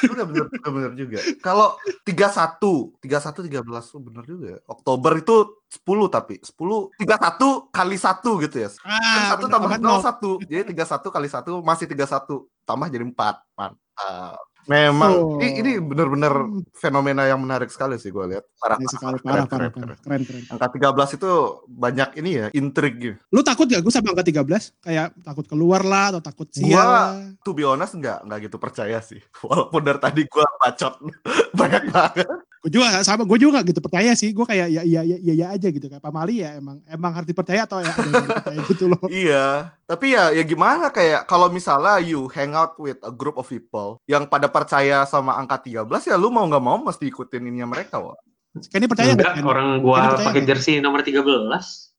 [0.00, 1.18] Bener, bener, bener, bener juga.
[1.42, 4.46] Kalau 31, 31 13 oh, bener juga.
[4.56, 4.58] ya.
[4.64, 5.36] Oktober itu
[5.68, 8.68] 10 tapi 10 31 kali 1 gitu ya.
[8.72, 10.00] Kan ah, 1 bener, tambah obat 0 nol.
[10.00, 10.48] 1.
[10.48, 12.24] Jadi 31 kali 1 masih 31
[12.62, 13.12] tambah jadi 4.
[13.52, 14.38] Mantap.
[14.64, 15.38] Memang Oh.
[15.38, 16.60] ini, ini bener-bener Hmm.
[16.72, 18.44] fenomena yang menarik sekali sih gue lihat.
[18.54, 19.96] Parah, Ini sekali parah, parah, keren, parah, keren, parah.
[19.98, 20.42] Keren, keren.
[20.50, 21.30] Angka 13 itu
[21.66, 23.16] banyak ini ya, intrik gitu.
[23.30, 24.74] Lu takut gak gue sama angka 13?
[24.78, 27.08] Kayak takut keluar lah atau takut sial Gua- lah.
[27.40, 29.20] To be honest enggak, enggak gitu percaya sih.
[29.46, 30.94] Walaupun dari tadi gua bacot
[31.58, 32.28] banyak banget.
[32.58, 34.34] Gue juga sama, gue juga gak gitu percaya sih.
[34.34, 37.30] Gue kayak ya iya iya iya iya aja gitu kayak Pamali ya emang emang harus
[37.30, 39.02] dipercaya atau ya dipercaya gitu loh.
[39.24, 43.46] iya, tapi ya ya gimana kayak kalau misalnya you hang out with a group of
[43.46, 47.70] people yang pada percaya sama angka 13 ya lu mau nggak mau mesti ikutin ininya
[47.70, 48.18] mereka, wah.
[48.58, 49.34] Kayaknya percaya Enggak, nggak?
[49.38, 49.44] Ken?
[49.46, 50.50] orang gua percaya pakai nggak?
[50.50, 51.22] jersey nomor 13.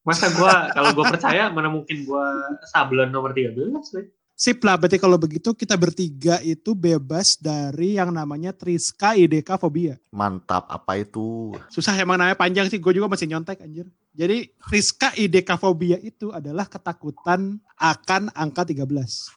[0.04, 2.26] Masa gua kalau gua percaya mana mungkin gua
[2.68, 3.56] sablon nomor 13,
[3.96, 4.08] weh.
[4.40, 10.00] Sip lah, berarti kalau begitu kita bertiga itu bebas dari yang namanya Triska IDK Fobia.
[10.16, 11.52] Mantap, apa itu?
[11.68, 13.92] Susah emang namanya panjang sih, gue juga masih nyontek anjir.
[14.10, 18.84] Jadi Triska IDK Fobia itu adalah ketakutan akan angka 13.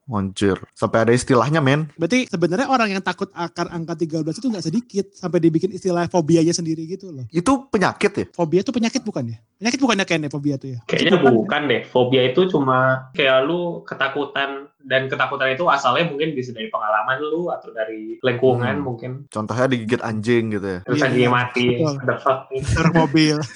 [0.04, 0.58] Monjir.
[0.72, 1.86] Sampai ada istilahnya, men.
[1.94, 6.50] Berarti sebenarnya orang yang takut akan angka 13 itu nggak sedikit sampai dibikin istilah fobianya
[6.50, 7.22] sendiri gitu loh.
[7.28, 8.24] Itu penyakit ya?
[8.34, 9.36] Fobia itu penyakit bukan ya?
[9.56, 10.78] Penyakit bukannya kayaknya fobia tuh ya?
[10.82, 11.82] Kayaknya bukan deh.
[11.86, 12.78] Fobia itu cuma
[13.12, 18.74] kayak lu ketakutan dan ketakutan itu asalnya mungkin bisa dari pengalaman lu atau dari lingkungan
[18.74, 18.82] Hmm.
[18.82, 19.10] mungkin.
[19.30, 20.80] Contohnya digigit anjing gitu ya.
[20.82, 21.66] Terus Iya, anjingnya mati.
[21.78, 21.94] betul.
[22.02, 22.40] The fuck.
[22.50, 23.36] Ter mobil.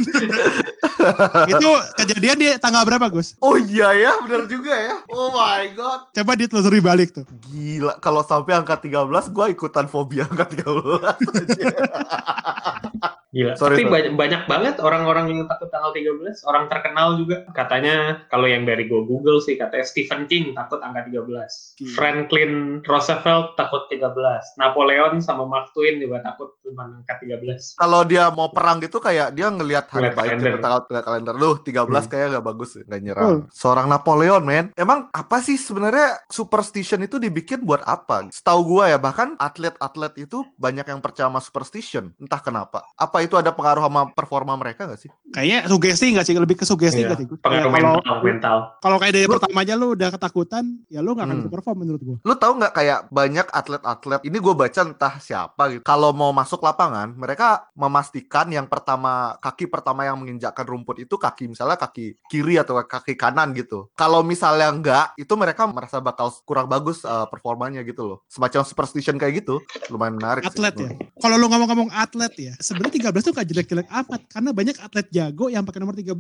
[1.53, 3.35] itu kejadian di tanggal berapa Gus?
[3.43, 4.97] Oh iya ya, bener juga ya.
[5.11, 6.01] Oh my god.
[6.15, 7.25] Coba ditelusuri balik tuh.
[7.51, 10.65] Gila, kalau sampai angka 13 gua ikutan fobia angka 13.
[13.29, 13.53] Gila.
[13.55, 13.93] Sorry, Tapi sorry.
[13.93, 16.41] banyak, banyak banget orang-orang yang takut tanggal 13.
[16.43, 17.43] Orang terkenal juga.
[17.51, 21.77] Katanya kalau yang dari gue Google sih katanya Stephen King takut angka 13.
[21.77, 21.91] Gila.
[21.93, 24.57] Franklin Roosevelt takut 13.
[24.57, 27.77] Napoleon sama Mark Twain juga takut cuma angka 13.
[27.77, 30.55] Kalau dia mau perang gitu kayak dia ngelihat hari Ngeliat baik kalender.
[30.59, 31.35] tanggal kalender.
[31.35, 32.09] Duh, 13 Hmm.
[32.09, 33.27] kayak gak bagus gak nyerang.
[33.27, 33.39] Oh.
[33.51, 34.67] Seorang Napoleon, men.
[34.75, 38.31] Emang apa sih sebenarnya superstition itu dibikin buat apa?
[38.31, 42.15] Setahu gua ya, bahkan atlet-atlet itu banyak yang percaya sama superstition.
[42.17, 42.87] Entah kenapa.
[42.95, 45.11] Apa itu ada pengaruh sama performa mereka gak sih?
[45.29, 46.35] Kayaknya sugesti nggak sih?
[46.35, 47.27] Lebih ke sugesti Iya, nggak sih?
[47.29, 48.57] Pengaruh Kayak kalau mental, mental.
[48.79, 51.51] kalau kayak dari Lu- pertama aja lu udah ketakutan, ya lu nggak akan Hmm.
[51.51, 52.17] perform menurut gua.
[52.23, 55.83] Lu tahu nggak kayak banyak atlet-atlet ini gue baca entah siapa gitu.
[55.83, 61.49] Kalau mau masuk lapangan, mereka memastikan yang pertama kaki pertama yang menginjakkan rumput itu kaki
[61.49, 63.91] misalnya kaki kiri atau kaki kanan gitu.
[63.93, 68.19] Kalau misalnya enggak, itu mereka merasa bakal kurang bagus uh, performanya gitu loh.
[68.27, 69.59] Semacam superstition kayak gitu,
[69.89, 70.43] lumayan menarik.
[70.43, 70.49] sih.
[70.49, 70.91] Atlet ya.
[71.17, 75.47] Kalau lu ngomong-ngomong atlet ya, sebenarnya 13 tuh gak jelek-jelek amat karena banyak atlet jago
[75.47, 76.11] yang pakai nomor 13.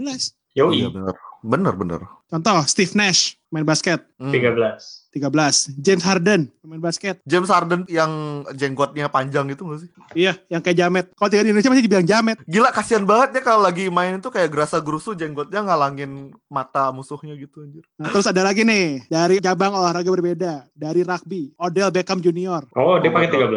[0.56, 2.00] Yoi, Iya bener, bener bener.
[2.26, 4.32] Contoh Steve Nash main basket Hmm.
[4.32, 5.04] 13.
[5.12, 5.76] 13.
[5.76, 7.20] James Harden main basket.
[7.22, 8.10] James Harden yang
[8.52, 9.90] jenggotnya panjang gitu gak sih?
[10.16, 11.04] Iya, yang kayak jamet.
[11.12, 12.36] Kalau tinggal di Indonesia masih dibilang jamet.
[12.42, 16.10] Gila kasihan banget ya kalau lagi main itu kayak gerasa gerusu jenggotnya ngalangin
[16.46, 17.84] mata musuhnya gitu anjir.
[17.94, 22.64] Nah, terus ada lagi nih dari cabang olahraga berbeda, dari rugby, Odell Beckham Junior.
[22.72, 23.52] Oh, dia pakai my God.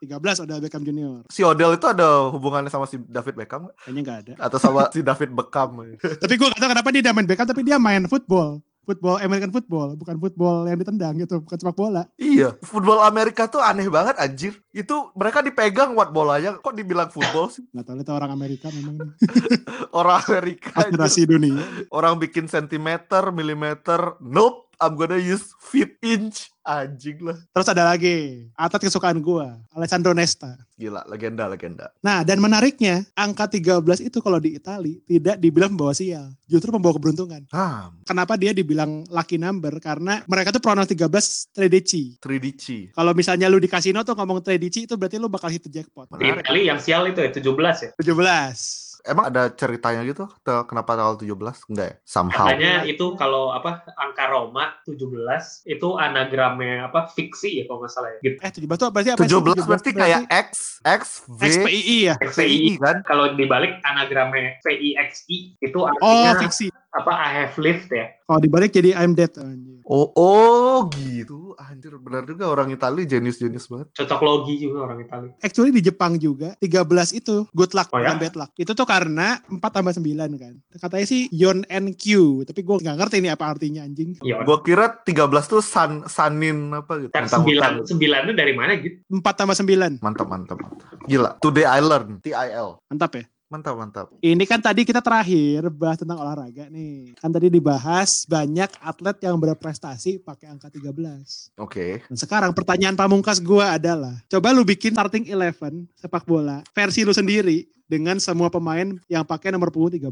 [0.00, 0.38] 13.
[0.38, 1.16] 13 Odell Beckham Junior.
[1.28, 3.68] Si Odell itu ada hubungannya sama si David Beckham?
[3.82, 4.32] Kayaknya nggak ada.
[4.40, 5.82] atau sama si David Beckham?
[6.16, 8.60] tapi gue gak tahu kenapa dia main Beckham tapi dia main football.
[8.86, 12.06] Football American football, bukan football yang ditendang gitu, bukan sepak bola.
[12.22, 14.54] iya, football Amerika tuh aneh banget anjir.
[14.70, 17.66] Itu mereka dipegang buat bolanya kok dibilang football sih?
[17.74, 19.18] Gak tahu itu orang Amerika memang
[19.98, 21.66] Orang Amerika aspirasi dunia.
[21.90, 26.52] Orang bikin sentimeter, milimeter, nope, I'm gonna use feet inch.
[26.66, 27.38] Anjing lah.
[27.54, 30.58] Terus ada lagi atlet kesukaan gue, Alessandro Nesta.
[30.74, 31.94] Gila, legenda, legenda.
[32.02, 36.98] Nah, dan menariknya, angka 13 itu kalau di Itali tidak dibilang membawa sial, justru membawa
[36.98, 37.46] keberuntungan.
[37.54, 39.78] Ah, Kenapa dia dibilang lucky number?
[39.78, 42.18] Karena mereka tuh pronoun 13 tredici.
[42.18, 42.90] 3DC.
[42.98, 46.10] Kalau misalnya lu di kasino tuh ngomong tredici itu berarti lu bakal hit the jackpot.
[46.10, 46.42] Di Menarik.
[46.42, 47.46] Itali yang sial itu ya 17
[47.78, 47.90] ya.
[47.94, 48.85] 17.
[49.06, 50.26] Emang ada ceritanya gitu?
[50.42, 51.70] Kenapa tanggal 17?
[51.70, 51.94] Enggak ya?
[52.02, 52.50] Somehow.
[52.50, 58.10] Katanya itu kalau apa angka Roma 17 itu anagramnya apa fiksi ya kalau nggak salah
[58.12, 58.18] ya.
[58.26, 58.36] Gitu.
[58.42, 59.30] Eh 17 tuh berarti apa sih?
[59.30, 60.50] 17 berarti kayak X,
[60.82, 62.14] X, V, XPII ya?
[62.18, 62.96] XPI kan?
[63.06, 66.66] kalau dibalik anagramnya VIXI itu Oh, artinya fiksi.
[66.96, 68.08] Apa I have lived ya.
[68.26, 69.30] Kalau dibalik jadi I'm dead.
[69.38, 69.78] Anjir.
[69.86, 71.54] Oh, oh gitu.
[71.56, 73.94] Anjir, benar juga orang Itali jenius-jenius banget.
[73.94, 75.28] Cocok logi juga orang Itali.
[75.38, 78.10] Actually di Jepang juga 13 itu good luck Oh, ya?
[78.10, 78.50] bukan bad luck.
[78.58, 80.02] Itu tuh karena 4 tambah 9
[80.42, 80.54] kan.
[80.74, 82.04] Katanya sih Yon NQ,
[82.50, 84.18] tapi gue nggak ngerti ini apa artinya anjing.
[84.26, 84.42] Iya.
[84.42, 87.12] Gua kira 13 tuh san, sanin apa gitu.
[87.14, 88.96] Sembilan sembilan itu dari mana gitu?
[89.06, 90.02] 4 tambah 9.
[90.02, 90.88] Mantap, mantap, mantap.
[91.06, 91.38] Gila.
[91.38, 92.18] Today I learn.
[92.24, 92.82] TIL.
[92.90, 93.24] Mantap ya?
[93.46, 94.06] Mantap, mantap.
[94.18, 97.14] Ini kan tadi kita terakhir bahas tentang olahraga nih.
[97.14, 101.54] Kan tadi dibahas banyak atlet yang berprestasi pakai angka 13.
[101.54, 102.02] Oke.
[102.10, 107.14] Dan sekarang pertanyaan pamungkas gua adalah, coba lu bikin starting 11 sepak bola versi lu
[107.14, 110.10] sendiri dengan semua pemain yang pakai nomor punggung 13.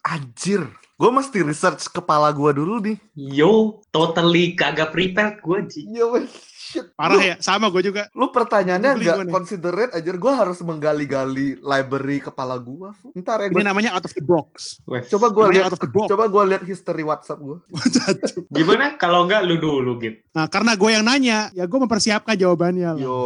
[0.00, 0.64] Anjir.
[0.96, 2.96] Gue mesti research kepala gua dulu nih.
[3.12, 5.80] Yo, totally kagak prepared gue Ji.
[5.84, 6.24] Iya, weh.
[6.70, 6.94] Shit.
[6.94, 8.06] Parah Lu- ya, sama gue juga.
[8.14, 10.10] Lu pertanyaannya nggak considerate aja.
[10.14, 12.94] Gue harus menggali-gali library kepala gua.
[13.10, 14.78] Ntar ya Ini gua, namanya out of the box.
[15.10, 16.06] coba gue lihat out of the box.
[16.06, 17.58] coba gue lihat history WhatsApp gue.
[18.54, 20.22] Gimana kalau enggak lu dulu gitu?
[20.30, 23.02] nah, karena gue yang nanya, ya gue mempersiapkan jawabannya lah.
[23.02, 23.18] Yo.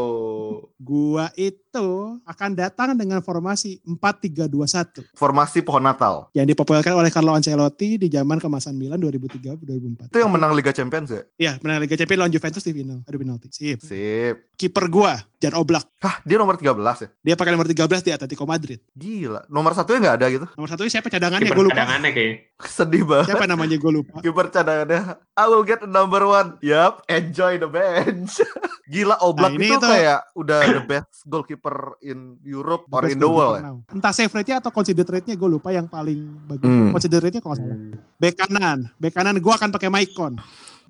[0.80, 1.84] Gua itu
[2.22, 6.28] akan datang dengan formasi 4-3-2-1 Formasi pohon Natal.
[6.32, 10.12] yang dipopulerkan oleh Carlo Ancelotti di zaman kemasan Milan 2003-2004.
[10.12, 11.22] Itu yang menang Liga Champions ya?
[11.36, 13.00] Iya, menang Liga Champions lawan Juventus di final.
[13.04, 13.50] Adu penalti.
[13.50, 13.78] Sip.
[13.82, 14.36] Sip.
[14.54, 15.82] Kiper gua, Jan Oblak.
[15.98, 17.08] Hah, dia nomor 13 ya?
[17.20, 18.78] Dia pakai nomor 13 di Atletico Madrid.
[18.94, 19.50] Gila.
[19.50, 20.46] Nomor satunya nggak ada gitu.
[20.54, 21.50] Nomor satu siapa cadangannya?
[21.50, 21.74] Gue lupa.
[21.74, 22.38] cadangannya kayaknya.
[22.62, 23.34] Sedih banget.
[23.34, 23.74] Siapa namanya?
[23.74, 24.22] Gue lupa.
[24.22, 25.18] Kiper cadangannya.
[25.34, 26.54] I will get the number one.
[26.62, 28.38] Yup, enjoy the bench.
[28.94, 33.18] Gila, Oblak Nah, ini itu tuh- kayak udah the best goalkeeper in Europe or in
[33.18, 33.74] the world ya.
[33.90, 36.68] Entah save rate-nya atau consider rate-nya gue lupa yang paling bagus.
[36.68, 36.94] Hmm.
[36.94, 37.74] Consider rate-nya kalau salah.
[38.22, 38.86] Bek kanan.
[39.02, 40.38] Bek kanan gue akan pakai Maicon.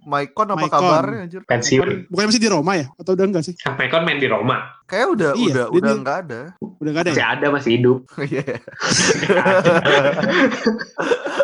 [0.04, 0.78] Maicon apa Maicon.
[0.78, 1.40] kabarnya anjir?
[1.42, 1.88] Pensiun.
[2.06, 2.86] Bukan masih di Roma ya?
[2.94, 3.54] Atau udah enggak sih?
[3.56, 4.76] Sampai kan main di Roma.
[4.84, 6.40] Kayak udah Iya, udah udah di- nggak ada.
[6.60, 7.28] Udah enggak ada Masih ya?
[7.30, 7.98] ada masih hidup.
[8.24, 8.44] Iya.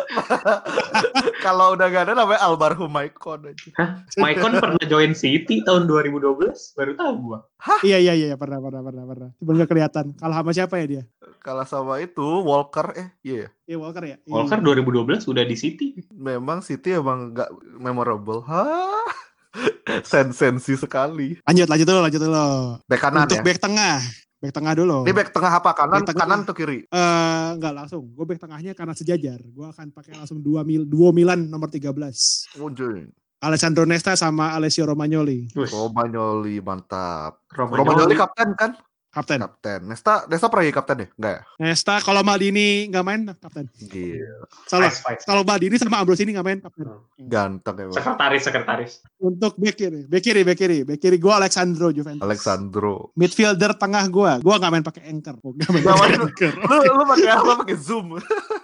[1.45, 3.69] Kalau udah nggak ada namanya almarhum Maicon aja.
[4.17, 7.39] Maicon pernah join City tahun 2012, baru tahu gua.
[7.85, 8.35] Iya, iya, iya.
[8.37, 9.29] Pernah, pernah, pernah, pernah.
[9.37, 10.05] Cuma nggak kelihatan.
[10.17, 11.03] Kalah sama siapa ya dia?
[11.41, 13.49] Kalah sama itu Walker eh iya ya.
[13.73, 14.17] Iya, Walker ya?
[14.21, 14.33] Iya.
[14.33, 15.87] Walker 2012 udah di City.
[16.13, 18.45] Memang City emang nggak memorable.
[18.45, 19.05] Hah?
[20.11, 21.35] Sensensi sekali.
[21.43, 22.47] Lanjut, lanjut dulu, lanjut dulu.
[22.87, 23.43] Bek kanan Untuk ya.
[23.43, 23.99] back tengah.
[24.41, 25.05] Back tengah dulu.
[25.05, 25.69] Ini back tengah apa?
[25.77, 26.25] Kanan, Back tengah.
[26.25, 26.89] kanan atau kiri?
[26.89, 28.09] Eh, enggak langsung.
[28.09, 29.37] Gue back tengahnya karena sejajar.
[29.37, 32.57] Gue akan pakai langsung dua mil, duo Milan nomor 13.
[32.57, 33.05] Unjui.
[33.37, 35.45] Alessandro Nesta sama Alessio Romagnoli.
[35.53, 37.45] Romagnoli mantap.
[37.53, 37.85] Romagnoli.
[37.85, 38.71] Romagnoli kapten kan?
[39.11, 39.39] Kapten.
[39.39, 39.79] Kapten.
[39.85, 41.07] Nesta, Nesta pernah jadi kapten ya?
[41.19, 41.41] Enggak ya?
[41.59, 43.67] Nesta kalau Maldini nggak main kapten.
[43.75, 44.47] Gila.
[44.65, 44.87] Salah.
[44.87, 45.23] Vice, vice.
[45.27, 46.87] Kalau Maldini sama Ambrosini nggak main kapten.
[47.19, 47.91] Ganteng emang.
[47.91, 48.91] Sekretaris, sekretaris.
[49.19, 52.23] Untuk back kiri, back kiri, back kiri, back kiri gue Alexandro Juventus.
[52.23, 53.11] Alexandro.
[53.13, 55.35] Midfielder tengah gue, gue nggak main pakai anchor.
[55.37, 56.21] Gue nggak main Nggak pakai main.
[56.23, 56.53] anchor.
[56.55, 57.51] Lu lu pakai apa?
[57.67, 58.07] Pakai Zoom.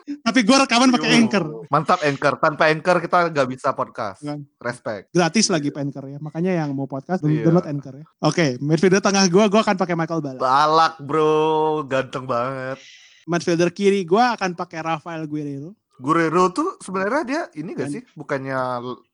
[0.08, 1.67] Tapi gue rekaman pakai anchor.
[1.67, 2.39] Mantap anchor.
[2.39, 4.24] Tanpa anchor kita nggak bisa podcast.
[4.24, 4.39] Nggak.
[4.58, 5.04] Respect.
[5.12, 6.17] Gratis lagi pak anchor ya.
[6.17, 7.43] Makanya yang mau podcast Iya.
[7.43, 8.06] download anchor ya.
[8.24, 10.39] Oke, midfielder tengah gue, gue akan pakai Michael Ballack.
[10.39, 11.36] Balak bro,
[11.84, 12.80] ganteng banget.
[13.28, 15.76] Midfielder kiri gue akan pakai Rafael Guerrero.
[16.00, 18.02] Guerrero tuh sebenarnya dia ini gak sih?
[18.13, 18.56] Bukannya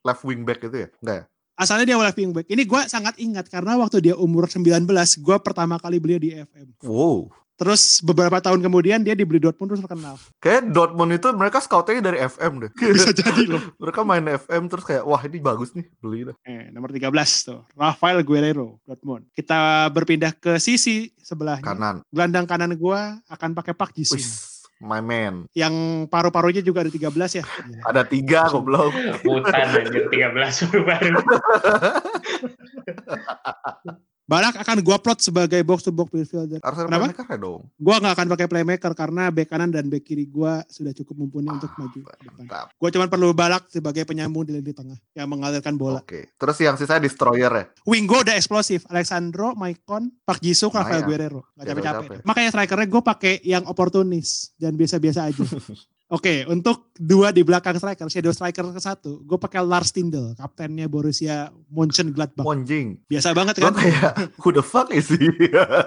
[0.03, 0.89] left wing back itu ya?
[1.01, 1.25] Enggak ya?
[1.53, 2.45] Asalnya dia left wing back.
[2.45, 4.85] Ini gue sangat ingat karena waktu dia umur 19,
[5.17, 6.77] gue pertama kali beli di FM.
[6.85, 7.29] Wow.
[7.53, 10.17] Terus beberapa tahun kemudian dia dibeli Dortmund terus terkenal.
[10.41, 12.71] Kayak Dortmund itu mereka scoutnya dari FM deh.
[12.73, 13.61] Bisa jadi loh.
[13.77, 16.35] mereka main FM terus kayak wah ini bagus nih beli dah.
[16.49, 17.13] Eh, nomor 13
[17.45, 17.61] tuh.
[17.77, 19.29] Rafael Guerrero, Dortmund.
[19.37, 21.61] Kita berpindah ke sisi sebelahnya.
[21.61, 21.95] Kanan.
[22.09, 24.17] Gelandang kanan gua akan pakai Pak Jisung.
[24.17, 25.45] Wis, my man.
[25.53, 27.45] Yang paru-parunya juga ada 13 ya.
[27.89, 28.97] Ada tiga goblok.
[29.21, 31.21] Hutan anjir 13 baru-baru.
[34.23, 36.63] Barak akan gua plot sebagai box to box midfielder.
[36.63, 37.11] Harus ada Kenapa?
[37.11, 37.61] playmaker ya dong.
[37.75, 41.51] Gua nggak akan pakai playmaker karena back kanan dan back kiri gua sudah cukup mumpuni
[41.51, 42.47] untuk maju ke depan.
[42.47, 42.71] Mantap.
[42.79, 45.99] Gua cuma perlu Barak sebagai penyambung di lini tengah yang mengalirkan bola.
[45.99, 46.31] Oke.
[46.39, 47.65] Terus yang sisa destroyer ya.
[47.83, 48.87] Wing gua udah eksplosif.
[48.87, 51.03] Alexandro, Maicon, Pak Jisung, Rafael.
[51.03, 51.43] Guerrero.
[51.59, 52.07] Gak capek-capek.
[52.07, 52.19] capek.
[52.23, 55.43] Makanya strikernya gue pakai yang oportunis dan biasa-biasa aja.
[56.13, 60.85] Oke, untuk dua di belakang striker, shadow striker ke satu, gue pakai Lars Tindel, kaptennya
[60.85, 62.45] Borussia Mönchengladbach.
[62.45, 63.01] Monjing.
[63.09, 63.81] Biasa banget Lo kan?
[63.81, 65.25] kayak who the fuck is he?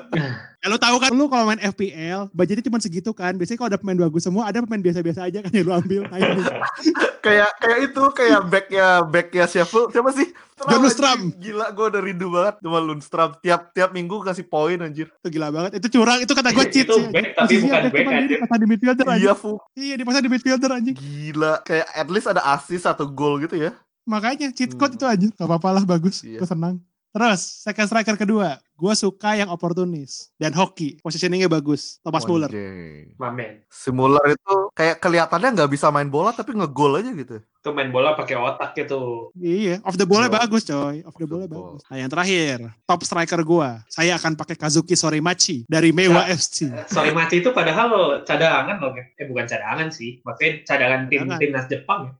[0.67, 3.39] Ya, lu tahu kan, lu kalau main FPL, budgetnya cuma segitu kan.
[3.39, 6.03] Biasanya kalau ada pemain bagus semua, ada pemain biasa-biasa aja kan yang lu ambil.
[6.05, 6.19] Nah,
[7.25, 10.27] kayak kayak itu kayak backnya backnya siapa siapa sih?
[10.57, 11.21] John Anjing, Lundstram.
[11.39, 13.31] Gila gue udah rindu banget sama Lundstram.
[13.39, 15.07] Tiap tiap minggu kasih poin anjir.
[15.07, 15.79] itu gila banget.
[15.79, 17.07] Itu curang, itu kata gue cheat Itu sih.
[17.09, 18.37] back, tapi Posisinya bukan back, cuman dia anjir.
[18.37, 19.07] dipasang di midfielder.
[19.15, 19.51] Iya fu.
[19.73, 20.97] Iya, dipasang di midfielder anjing.
[20.97, 21.55] Gila.
[21.63, 23.71] Kayak at least ada assist atau gol gitu ya.
[24.03, 24.99] Makanya cheat code Hmm.
[24.99, 25.31] itu anjir.
[25.31, 26.27] Gak apa-apa lah, bagus.
[26.27, 26.41] Iya.
[26.41, 26.83] Gue senang.
[27.13, 28.59] Terus, second striker kedua.
[28.77, 30.29] Gue suka yang oportunis.
[30.37, 31.01] Dan hoki.
[31.01, 31.97] Positioningnya bagus.
[32.05, 32.53] Thomas Muller.
[33.17, 33.65] Mamen.
[33.67, 37.41] Si Muller itu kayak kelihatannya nggak bisa main bola tapi ngegol aja gitu.
[37.59, 39.35] Tuh main bola pakai otak gitu.
[39.35, 40.39] Iya, off the ball-nya Yo.
[40.39, 41.03] bagus coy.
[41.03, 41.43] Off the ball.
[41.43, 41.83] bagus.
[41.91, 43.83] Nah yang terakhir, top striker gua.
[43.91, 46.39] Saya akan pakai Kazuki Sorimachi dari Mewa Ya.
[46.39, 46.71] FC.
[46.87, 48.95] Sorry Maci itu padahal cadangan loh.
[48.95, 49.05] kan?
[49.19, 50.23] Eh bukan cadangan sih.
[50.23, 51.41] Maksudnya cadangan tim Cadangan.
[51.43, 52.13] timnas Jepang ya.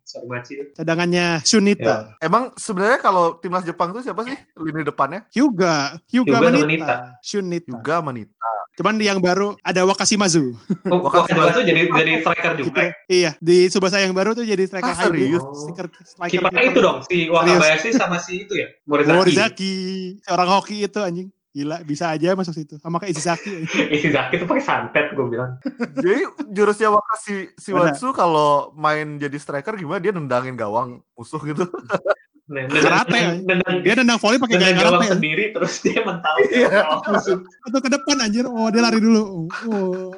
[0.43, 0.63] Itu.
[0.75, 2.19] Cadangannya Shunita.
[2.19, 2.27] Ya.
[2.27, 5.31] Emang sebenarnya kalau timnas Jepang tuh siapa sih lini depannya?
[5.31, 6.63] Hyuga, Hyuga, Hyuga Manita.
[6.63, 6.95] Manita.
[7.21, 7.71] Shunita.
[7.73, 8.35] Juga Manita.
[8.77, 10.53] Cuman yang baru ada Wakashimazu.
[10.87, 12.93] Oh, Wakadala tuh jadi jadi striker juga.
[13.09, 15.33] iya, di Subasa yang baru tuh jadi striker Ah, hybrid.
[15.33, 15.43] serius?
[15.65, 18.69] Striker, striker Kipernya itu dong si Wakabayashi sama si itu ya.
[18.89, 19.17] Morizaki.
[19.17, 19.75] Morizaki.
[20.23, 21.29] Seorang hoki itu anjing.
[21.57, 22.77] Gila, bisa aja masuk situ.
[22.77, 23.65] Sama kayak Izaki.
[23.89, 25.57] Ishizaki tuh pakai santet gue bilang.
[25.97, 27.73] Jadi jurusnya Wakashi si?
[27.73, 31.65] Watsu kalau main jadi striker gimana dia nendangin gawang musuh gitu.
[32.47, 35.11] Nah, Karate, nendang, Dia nendang volley pakai gaya karate.
[35.11, 36.31] sendiri terus dia mental.
[36.47, 36.87] Iya.
[37.67, 38.47] Atau ke depan anjir.
[38.47, 39.51] Oh, dia lari dulu.
[39.67, 40.15] Oh.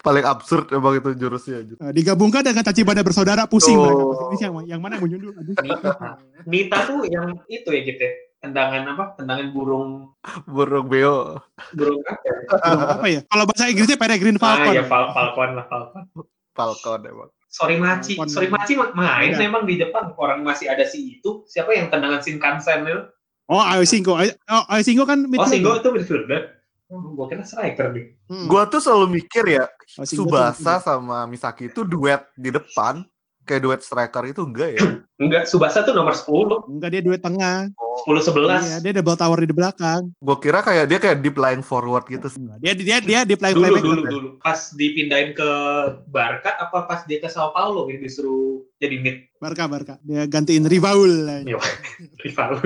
[0.00, 1.60] Paling absurd emang itu jurusnya.
[1.60, 1.74] anjir.
[1.76, 3.82] Nah, digabungkan dengan Tachibana bersaudara pusing Oh.
[4.30, 4.38] mereka.
[4.40, 5.56] Yang, yang mana yang mau nyundul anjing?
[5.58, 5.90] Nita.
[6.46, 8.12] Nita tuh yang itu ya gitu ya.
[8.40, 9.04] Tendangan apa?
[9.14, 10.14] Tendangan burung
[10.46, 11.42] Burung beo.
[11.74, 12.22] burung apa?
[12.22, 12.34] ya?
[12.48, 13.20] Burung apa ya?
[13.26, 14.72] Kalau bahasa Inggrisnya Peregrine Ah Falcon.
[14.72, 16.02] ya Fal Falcon lah Falcon.
[16.52, 17.30] Falcon emang.
[17.50, 18.30] Sorry Maci, Falcon.
[18.30, 19.38] Sorry Maci ma- main Iya.
[19.40, 21.42] memang di Jepang orang masih ada si itu.
[21.44, 23.02] Siapa yang tendangan Shinkansen itu?
[23.44, 24.14] Oh, Ayo Singgo.
[24.14, 25.74] Ayo, oh, Ayo Singgo kan Oh Shingo midfielder.
[25.76, 26.42] itu midfielder.
[26.86, 28.06] Oh, gue kira striker nih.
[28.26, 28.46] Hmm.
[28.46, 33.02] Gua tuh selalu mikir ya, Oh, Subasa sama Misaki itu duet di depan,
[33.50, 34.82] kayak duet striker itu enggak ya?
[35.20, 36.24] Enggak, Subasa tuh nomor 10.
[36.70, 37.68] Enggak dia duet tengah.
[38.00, 38.64] 10 11.
[38.64, 40.08] Iya, dia double tower di belakang.
[40.16, 42.24] Gua kira kayak dia kayak deep lying forward gitu.
[42.30, 45.50] Enggak, Dia dia dia di play dulu dulu dulu pas dipindahin ke
[46.06, 50.00] Barca apa pas dia ke Sao Paulo ya disuruh jadi mid Barca Barca.
[50.00, 51.44] Dia gantiin Rivaul.
[51.52, 51.60] Yo,
[52.18, 52.56] rival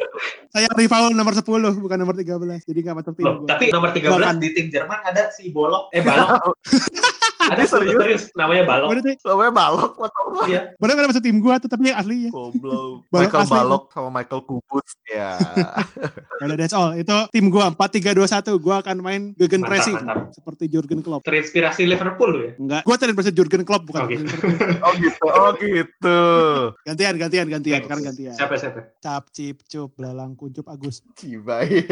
[0.54, 1.42] Saya Rivaul nomor 10
[1.74, 2.30] bukan nomor 13.
[2.62, 5.90] Jadi enggak masuk tim Loh, tapi nomor 13 Bahkan- di tim Jerman ada si Bolok
[5.90, 6.54] eh Balok
[7.50, 7.98] Ada serius?
[7.98, 8.88] serius namanya balok.
[8.94, 10.22] Berarti, Namanya Balok, what the?
[10.44, 10.60] Iya.
[10.76, 12.30] berarti ada masuk tim gua tuh, tapi yang asli ya.
[12.30, 13.04] Goblok.
[13.12, 13.54] Balok Michael asli.
[13.54, 14.88] Balok sama Michael Kubus.
[15.06, 15.30] Ya.
[16.44, 16.92] Udah, that's all.
[16.92, 18.56] Itu tim gua 4-3-2-1.
[18.60, 20.32] Gua akan main gegen Mantap, pressing mantap.
[20.32, 21.22] seperti Jurgen Klopp.
[21.24, 22.52] Terinspirasi Liverpool lu ya.
[22.56, 24.14] Enggak, gua terinspirasi Jurgen Klopp bukan Oke.
[24.16, 24.54] Liverpool.
[24.86, 25.24] oh gitu.
[25.26, 26.20] Oh gitu.
[26.84, 27.80] Gantian, gantian, gantian.
[27.84, 28.34] Sekarang gantian.
[28.36, 28.80] Siapa siapa?
[29.00, 31.00] Cap, cip, cup, belalang, kuncup, Agus.
[31.16, 31.84] Cibai.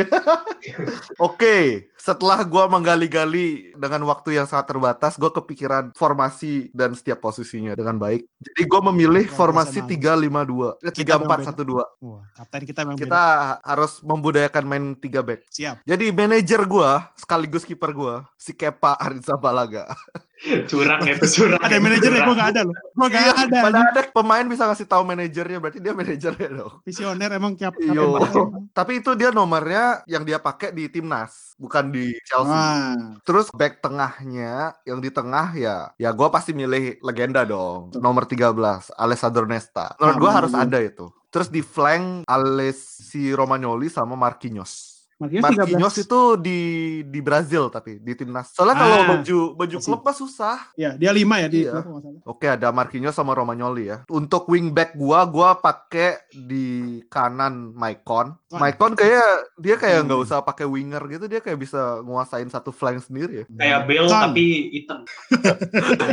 [1.19, 7.75] Oke, setelah gua menggali-gali dengan waktu yang sangat terbatas, gua kepikiran formasi dan setiap posisinya
[7.75, 8.25] dengan baik.
[8.41, 11.87] Jadi gua memilih Luar formasi biasa, 352, eh, Kita memang 3412.
[12.01, 13.61] Wah, kapten kita memang Kita beda.
[13.67, 15.41] harus membudayakan main 3 back.
[15.51, 15.77] Siap.
[15.85, 19.91] Jadi manajer gua sekaligus kiper gua si Kepa Arrizabalaga.
[20.43, 21.61] Curang ya itu curang.
[21.63, 22.75] Ada manajernya, gua gak ada loh.
[22.99, 23.59] Gua gak Iya, ada.
[23.63, 23.91] Mana anjing.
[23.95, 26.75] ada pemain bisa ngasih tahu manajernya, berarti dia manajernya dong.
[26.83, 27.75] Visioner emang cap.
[27.79, 28.19] Iyo.
[28.19, 28.47] kapten.
[28.75, 32.51] Tapi itu dia nomornya yang dia pakai di timnas, bukan di Chelsea.
[32.51, 37.95] Wah, Terus back tengahnya yang di tengah ya, ya gue pasti milih legenda dong.
[37.97, 39.95] Nomor 13, Alessandro Nesta.
[40.03, 41.07] Menurut gue harus ada itu.
[41.33, 44.92] Terus di flank Alessi Romagnoli sama Marquinhos.
[45.23, 46.03] Marquinhos Marquinhos 13.
[46.03, 46.59] itu di
[47.05, 48.51] di Brazil tapi di timnas.
[48.51, 49.87] Soalnya kalau Ah, baju baju masih.
[49.87, 50.59] klub mah susah.
[50.75, 51.79] Ya, dia 5 ya di Iya.
[51.79, 52.19] klub, kalau.
[52.27, 54.03] Oke, ada Marquinhos sama Romagnoli ya.
[54.09, 56.67] Untuk wingback gua, gua pakai di
[57.07, 58.35] kanan Maicon.
[58.51, 59.25] Maicon kayak
[59.57, 60.07] dia kayak Hmm.
[60.07, 63.45] nggak usah pakai winger gitu, dia kayak bisa nguasain satu flank sendiri ya.
[63.49, 64.23] Kayak Bale Son.
[64.25, 65.01] tapi hitam.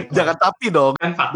[0.10, 0.94] Jangan tapi dong.
[0.96, 1.34] kan fakta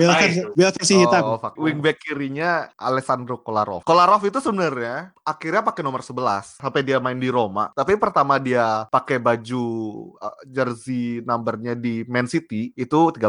[0.53, 1.24] Bel versi, hitam.
[1.26, 1.55] Oh, fuck.
[1.55, 3.84] Wingback kirinya Alessandro Kolarov.
[3.84, 7.62] Kolarov itu sebenarnya akhirnya pakai nomor 11 sampai dia main di Roma.
[7.72, 9.64] Tapi pertama dia pakai baju
[10.20, 13.24] uh, jersey numbernya di Man City itu 13.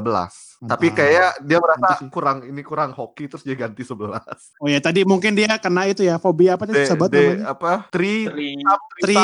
[0.65, 2.11] Tapi kayak dia merasa sih.
[2.11, 4.59] kurang ini kurang hoki terus dia ganti 11.
[4.59, 7.47] Oh ya, tadi mungkin dia kena itu ya, fobia apa D, tadi sebut D, namanya?
[7.53, 7.73] apa?
[7.93, 8.55] Tri Tri-
[9.05, 9.23] Tri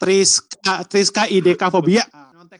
[0.00, 2.04] Triska Triska IDK fobia.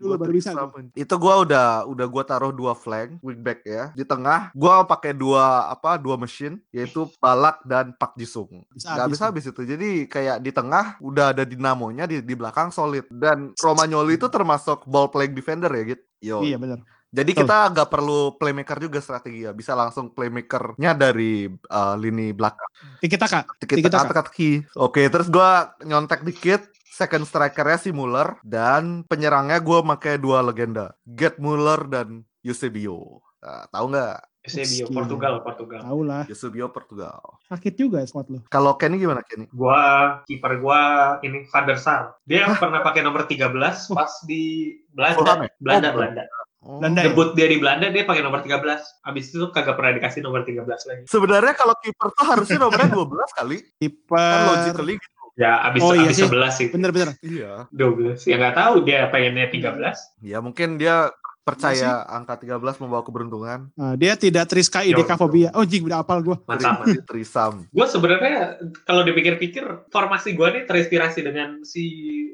[0.00, 0.56] Dulu baru bisa.
[0.96, 3.92] Itu gua udah udah gua taruh dua flank wingback ya.
[3.92, 6.00] Di tengah gua pakai dua apa?
[6.00, 8.64] Dua mesin yaitu Balak dan Pak Jisung.
[8.72, 9.62] Bisa Gak habis bisa habis itu.
[9.62, 14.88] Jadi kayak di tengah udah ada dinamonya di di belakang solid dan Romagnoli itu termasuk
[14.88, 16.04] ball playing defender ya gitu.
[16.20, 16.38] Yo.
[16.44, 16.80] Iya benar.
[17.10, 17.42] Jadi Betul.
[17.42, 19.50] kita nggak perlu playmaker juga strategi ya.
[19.50, 22.70] Bisa langsung playmakernya dari uh, lini belakang.
[23.02, 23.50] Tiki taka.
[23.58, 24.78] Tiki taka kaki.
[24.78, 26.70] Oke, terus gua nyontek dikit.
[27.00, 33.24] Second strikernya si Muller dan penyerangnya gua pakai dua legenda, Get Muller dan Eusebio.
[33.40, 34.20] Nah, tahu nggak?
[34.40, 35.80] Eusebio, Portugal, Portugal.
[35.80, 36.22] Tahu lah.
[36.28, 37.40] Eusebio Portugal.
[37.48, 38.44] Sakit juga squad lo.
[38.48, 39.48] Kalau Kenny gimana Kenny?
[39.48, 39.80] Gua
[40.24, 40.80] kiper gua
[41.20, 42.20] ini Van der Sar.
[42.28, 43.48] Dia pernah pakai nomor 13
[43.88, 45.44] pas di Belanda.
[45.44, 45.48] ya?
[45.56, 46.22] Belanda, Oh, Belanda.
[46.60, 46.76] Oh.
[46.84, 47.04] Belanda ya?
[47.08, 48.60] Debut dia di Belanda dia pakai nomor 13.
[49.00, 51.02] Abis itu kagak pernah dikasih nomor 13 lagi.
[51.08, 53.56] Sebenarnya kalau kiper tuh harusnya nomornya 12 kali.
[53.56, 54.36] Kan Kiper.
[54.52, 55.19] logically gitu.
[55.34, 56.26] Ya abis Oh, iya abis sih.
[56.26, 56.66] 11 sih.
[56.70, 57.14] Bener-bener.
[57.20, 57.66] Iya.
[57.70, 58.26] 12.
[58.26, 60.22] Ya nggak tahu dia pengennya 13.
[60.22, 61.10] Ya mungkin dia
[61.40, 63.72] percaya angka 13 membawa keberuntungan.
[63.74, 65.18] Nah, dia tidak Triska IDK Yo.
[65.18, 65.48] fobia.
[65.56, 66.36] Oh jing udah apal gua.
[66.46, 66.84] Mantap.
[66.84, 67.66] Tri- Trisam.
[67.66, 71.82] gue sebenarnya kalau dipikir-pikir formasi gue nih terinspirasi dengan si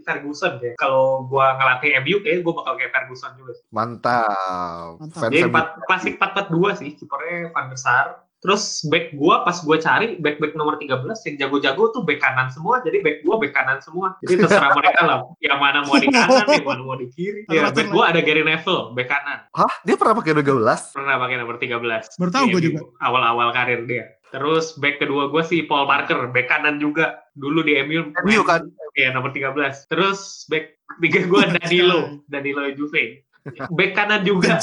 [0.02, 0.74] Ferguson ya.
[0.76, 3.52] Kalau gue ngelatih MU kayak gue bakal kayak Ferguson juga.
[3.70, 4.90] Mantap.
[5.00, 5.22] Mantap.
[5.22, 8.06] Jadi empat, klasik 4-4-2 sih, kipernya Van der Sar.
[8.46, 12.78] Terus back gua pas gua cari back-back nomor 13 yang jago-jago tuh back kanan semua.
[12.86, 14.14] Jadi back gua back kanan semua.
[14.22, 15.18] Jadi terserah mereka lah.
[15.42, 17.42] Yang mana mau di kanan, yang mana mau di kiri.
[17.50, 19.50] Ya, back gua ada Gary Neville, back kanan.
[19.50, 19.72] Hah?
[19.82, 20.94] Dia pernah pakai 12?
[20.94, 22.22] Pernah pakai nomor 13.
[22.22, 22.80] Baru tahu gua MU, juga.
[23.02, 24.14] Awal-awal karir dia.
[24.30, 27.26] Terus back kedua gua si Paul Parker, back kanan juga.
[27.34, 28.14] Dulu di MU.
[28.14, 28.62] MU kan?
[28.94, 29.90] Iya, nomor 13.
[29.90, 33.26] Terus back ketiga gua Danilo, Danilo Juve.
[33.74, 34.62] Back kanan juga.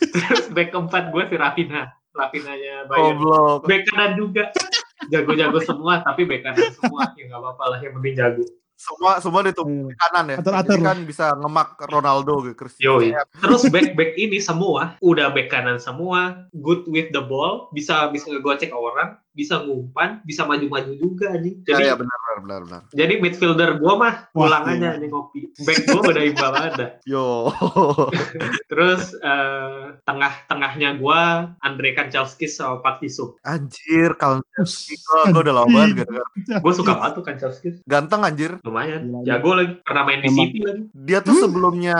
[0.00, 1.99] Terus back keempat gue si Rafina.
[2.20, 3.16] Rafinanya Bayern.
[3.16, 3.60] Goblok.
[3.64, 4.44] Back kanan juga.
[5.08, 7.16] Jago-jago semua, tapi back kanan semua.
[7.16, 8.44] Ya nggak apa-apa lah, yang penting jago.
[8.80, 10.00] Semua semua ditumpuk Iya.
[10.08, 10.36] kanan ya.
[10.40, 12.64] Atur-atur Jadi kan bisa ngemak Ronaldo gitu.
[12.80, 13.12] Yoi.
[13.12, 13.28] Cristiano.
[13.44, 18.72] Terus back-back ini semua, udah back kanan semua, good with the ball, bisa bisa ngegocek
[18.72, 21.62] orang, bisa ngumpan, bisa maju-maju juga anjing.
[21.64, 22.82] Ya, Jadi ya benar benar benar benar.
[22.94, 24.96] jadi midfielder gua mah pulang iya.
[24.96, 25.40] aja nih ngopi.
[25.62, 26.86] Back gua udah imbang ada.
[27.10, 27.50] Yo.
[28.70, 33.38] Terus eh, tengah-tengahnya gua Andre Kanchelskis sama Pak Tisuk.
[33.46, 36.06] anjir, kalau gua, gua udah lama banget.
[36.60, 37.74] Gue suka banget tuh Kanchelskis.
[37.86, 38.58] Ganteng anjir.
[38.66, 39.78] Lumayan, jago lagi.
[39.82, 40.38] Pernah main di Emang.
[40.50, 40.82] City lagi.
[40.92, 41.98] Dia tuh sebelumnya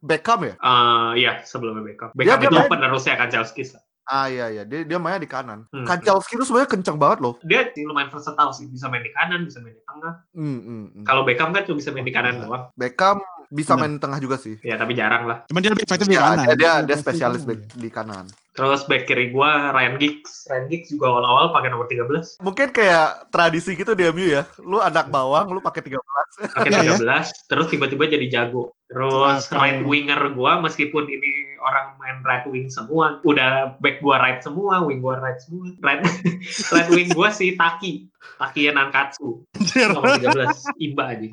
[0.00, 0.54] Beckham ya?
[0.58, 2.10] Eh iya, sebelumnya Beckham.
[2.16, 3.76] Beckham dia itu penerusnya Kanchelskis.
[4.10, 5.70] Ah iya iya, dia dia mainnya di kanan.
[5.70, 5.86] Hmm.
[5.86, 7.38] Kanchelski tuh sebenarnya kenceng banget loh.
[7.40, 8.66] Dia sih lumayan versatile sih.
[8.66, 10.14] Bisa main di kanan, bisa main di tengah.
[10.34, 11.04] Hmm, hmm, hmm.
[11.06, 12.42] Kalau Beckham kan cuma bisa main di kanan Iya.
[12.42, 12.62] doang.
[12.74, 13.16] Beckham
[13.48, 14.58] bisa main tengah juga sih.
[14.60, 15.46] Ya tapi jarang lah.
[15.46, 16.42] Cuman dia lebih efektif di Ya, kanan.
[16.44, 18.26] dia, dia, dia spesialis back di kanan.
[18.50, 20.44] Terus back kiri gua Ryan Giggs.
[20.44, 22.38] Ryan Giggs juga awal-awal pakai nomor 13.
[22.38, 24.42] Mungkin kayak tradisi gitu di MU ya.
[24.60, 26.50] Lu anak bawang, lu pakai 13.
[26.50, 26.98] Pakai Iya, ya.
[26.98, 28.74] 13, terus tiba-tiba jadi jago.
[28.86, 31.30] Terus right winger gua meskipun ini
[31.60, 35.70] orang main right wing semua, udah back gua right semua, wing gua right semua.
[35.84, 36.00] Right,
[36.74, 38.08] right wing gua si Taki.
[38.40, 39.44] Taki Nankatsu.
[39.92, 40.80] Nomor 13.
[40.80, 41.28] Imba aja.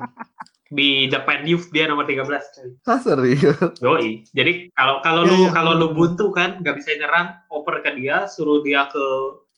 [0.68, 2.28] Di Japan Youth dia nomor 13.
[2.28, 2.68] coy.
[2.84, 3.56] Ah, serius?
[3.80, 4.28] Yoi.
[4.36, 5.50] Jadi kalau kalau Iya, lu iya.
[5.50, 9.04] kalau lu buntu kan nggak bisa nyerang, oper ke dia, suruh dia ke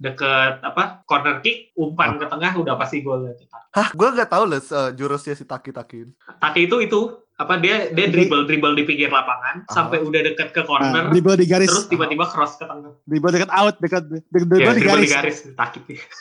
[0.01, 3.29] deket apa corner kick, umpan ke tengah udah pasti gol.
[3.71, 6.11] Hah, gue gak tahu les uh, jurusnya si Taki-Takin.
[6.41, 7.01] Taki itu itu
[7.41, 9.73] apa dia dia dribble dribble di pinggir lapangan Ah.
[9.73, 11.67] sampai udah deket ke Nah, corner, dribble di garis.
[11.67, 12.93] terus tiba-tiba cross ke tengah.
[13.03, 15.09] Dribble dekat out, dekat de- dribble Ya, di dribble garis.
[15.09, 15.81] di garis Taki.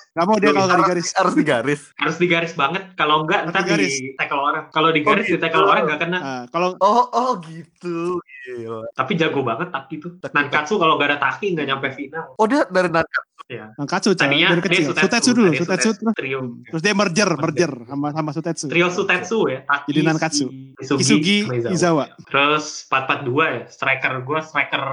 [0.10, 1.08] Gak mau dia kalau nggak di garis.
[1.14, 1.82] Harus di garis.
[1.94, 2.84] Harus di garis banget.
[2.96, 4.64] Kalau enggak ntar di tackle orang.
[4.70, 5.36] Kalau di garis gitu.
[5.36, 6.18] di tackle orang nggak kena.
[6.18, 8.16] Nah, kalau Oh, oh gitu.
[8.42, 8.88] Gila.
[8.94, 10.12] Tapi jago banget Taki tuh.
[10.26, 12.34] Nankatsu kalau nggak ada Taki nggak nyampe final.
[12.34, 13.20] Oh, dia dari Nanka.
[13.50, 14.86] Nankatsu coy, Tadinya dari dia kecil.
[14.86, 16.14] Sutetsu, Sutetsu dulu, tadinya Sutetsu terus.
[16.14, 16.40] trio.
[16.70, 17.42] Terus dia merger, Merger.
[17.42, 18.66] merger sama sama Sutetsu.
[18.70, 19.60] Trio Sutetsu ya.
[19.66, 20.46] Taki, Jadi Nankatsu.
[20.78, 21.74] Kisugi, Maezawa.
[21.74, 22.06] Izawa.
[22.30, 24.84] Terus 442 ya, striker gue, striker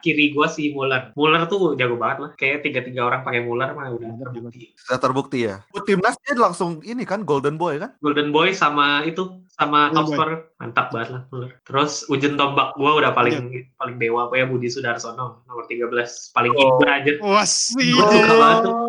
[0.00, 1.12] kiri gue si Muller.
[1.12, 2.30] Muller tuh jago banget lah.
[2.38, 4.72] Kayak tiga-tiga orang pakai Muller mah udah terbukti.
[4.78, 5.60] Sudah terbukti ya.
[5.84, 7.96] Timnas dia langsung ini kan Golden Boy kan?
[8.00, 11.50] Golden Boy sama itu sama Golden top scorer mantap banget lah Muller.
[11.62, 13.36] Terus Ujen tombak gue udah paling
[13.74, 15.90] paling dewa gue ya Budi Sudarsono nomor 13
[16.30, 16.78] paling Oh.
[16.78, 17.12] iba aja.
[17.20, 17.90] Wah sih.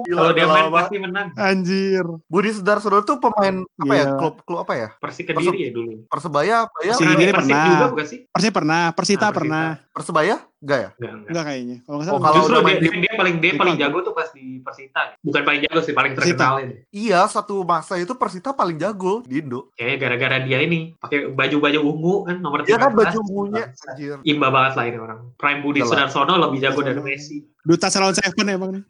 [0.05, 1.34] Kalau dia main pasti menang.
[1.36, 2.05] Anjir.
[2.26, 4.05] Budi Sudarsono tuh pemain apa ya?
[4.05, 4.17] Iya.
[4.17, 4.88] Klub klub apa ya?
[4.95, 6.05] Persi kediri ya dulu.
[6.05, 6.93] Persebaya apa ya?
[6.93, 7.65] Si Pernah Kediri pernah.
[7.65, 8.20] juga bukan sih?
[8.30, 9.65] Persita pernah, Persita Nah, pernah.
[9.89, 10.36] Persebaya?
[10.60, 10.89] Enggak ya?
[10.91, 11.30] Enggak, enggak.
[11.30, 11.78] Enggak kayaknya.
[11.80, 12.20] Kalau nggak Oh, salah.
[12.22, 15.01] kalau Justru dia, di- dia paling dia paling jago tuh pas di Persita.
[15.18, 16.76] Bukan paling jago sih, paling terkenal ini.
[16.91, 19.72] Iya, satu masa itu Persita paling jago di Indo.
[19.74, 22.99] Kayaknya gara-gara dia ini pakai baju-baju ungu kan nomor Dia kan 13.
[22.99, 24.20] baju ungunya anjir.
[24.22, 25.20] Imba banget lah ini orang.
[25.34, 25.80] Prime Budi.
[25.82, 27.39] Sudarsono lebih jago dari Messi.
[27.68, 28.84] Duta Salon Seven emang nih.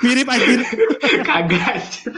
[0.00, 0.64] Mirip anjir.
[1.22, 2.08] Kagak aja.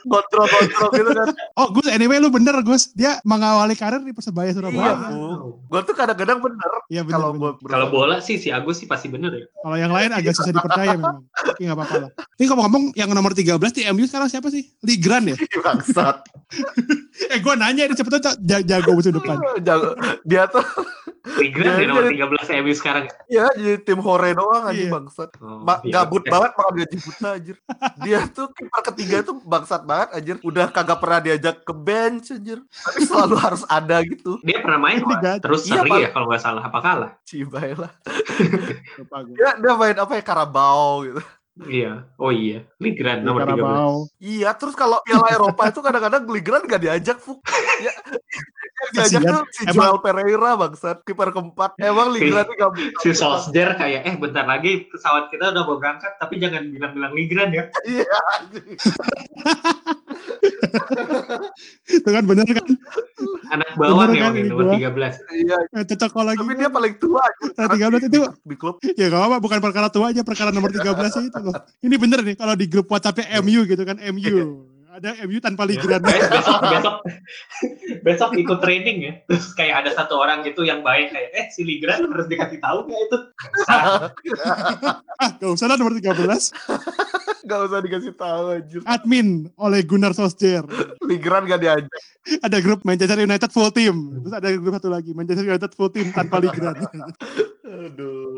[0.00, 1.28] Kontrol-kontrol gitu kan.
[1.54, 2.90] Oh Gus, anyway lu bener Gus.
[2.96, 4.94] Dia mengawali karir di Persebaya Iya, Surabaya.
[5.12, 5.60] Bu.
[5.70, 7.20] Gua tuh kadang-kadang bener Iya bener.
[7.20, 9.46] kalau Kalau bola sih si Agus sih pasti bener ya.
[9.62, 11.22] Kalau yang lain agak susah dipercaya memang.
[11.30, 12.10] Tapi nggak apa-apa lah.
[12.16, 14.66] Tapi ngomong-ngomong yang nomor 13 di MU sekarang siapa sih?
[14.82, 15.36] Ligran ya?
[15.62, 16.26] bangsat.
[17.22, 19.36] Eh gue nanya ini siapa tuh ja- jago musim depan.
[19.66, 19.92] Jago.
[20.22, 20.64] Dia tuh
[21.20, 23.04] Migran ya nomor 13 MU sekarang.
[23.26, 24.94] ya jadi tim hore doang anjing Iya.
[24.94, 25.30] bangsat.
[25.38, 26.00] Oh, Ma- iya.
[26.00, 27.56] gabut banget makan gaji buta anjir.
[27.98, 30.36] Dia tuh kiper ketiga tuh bangsat banget anjir.
[30.40, 32.64] Udah kagak pernah diajak ke bench anjir.
[32.64, 34.40] Tapi selalu harus ada gitu.
[34.40, 37.10] Dia pernah main gak- terus Iya, seri ya kalau nggak salah apa kalah.
[37.22, 37.92] Cibai lah.
[39.30, 41.20] Dia, dia main apa ya Karabau gitu.
[41.60, 42.06] Iya.
[42.16, 42.64] Oh iya.
[42.78, 43.52] Migran nomor 13.
[43.52, 43.94] Karabau.
[44.16, 47.42] Iya, terus kalau Piala Eropa itu kadang-kadang Gligran gak diajak, Fuk.
[47.80, 47.92] Ya,
[48.80, 49.32] yang diajak Kasian.
[49.36, 50.98] tuh si Emang- Joel Pereira, bangsat.
[51.04, 51.76] Kiper keempat.
[51.76, 52.70] Emang Gligran ini gak
[53.02, 57.50] Si Solskjaer kayak eh bentar lagi pesawat kita udah mau berangkat tapi jangan bilang-bilang Migran
[57.52, 57.64] ya.
[57.84, 58.08] Iya.
[61.96, 62.66] Itu kan bener kan?
[63.50, 64.76] Anak bawang Bener ya kan ini nomor gua?
[64.76, 65.16] 13.
[65.36, 66.38] Iya, Eh, cocok kalau lagi.
[66.38, 67.24] tapi dia paling tua.
[67.56, 68.76] Nah, 13 itu di klub.
[68.82, 70.86] ya gak apa bukan perkara tua aja perkara nomor 13
[71.20, 71.54] itu loh.
[71.80, 74.69] Ini bener nih kalau di grup WhatsAppnya MU gitu kan MU.
[75.00, 76.04] Ada MU tanpa Ligran.
[76.04, 76.96] Guys, besok besok
[78.04, 79.12] besok ikut training ya.
[79.24, 82.84] Terus kayak ada satu orang gitu yang baik kayak eh si Ligran harus dikasih tahu
[82.84, 83.18] nggak itu?
[85.24, 86.12] ah, gak usah lah nomor 13.
[87.48, 88.80] Gak usah dikasih tahu anjir.
[88.84, 90.68] Admin oleh Gunnar Solskjaer.
[91.00, 91.88] Ligran gak diajak.
[92.44, 94.20] Ada grup Manchester United full team.
[94.22, 96.76] Terus ada grup satu lagi Manchester United full team tanpa Ligran.
[97.64, 98.29] Aduh.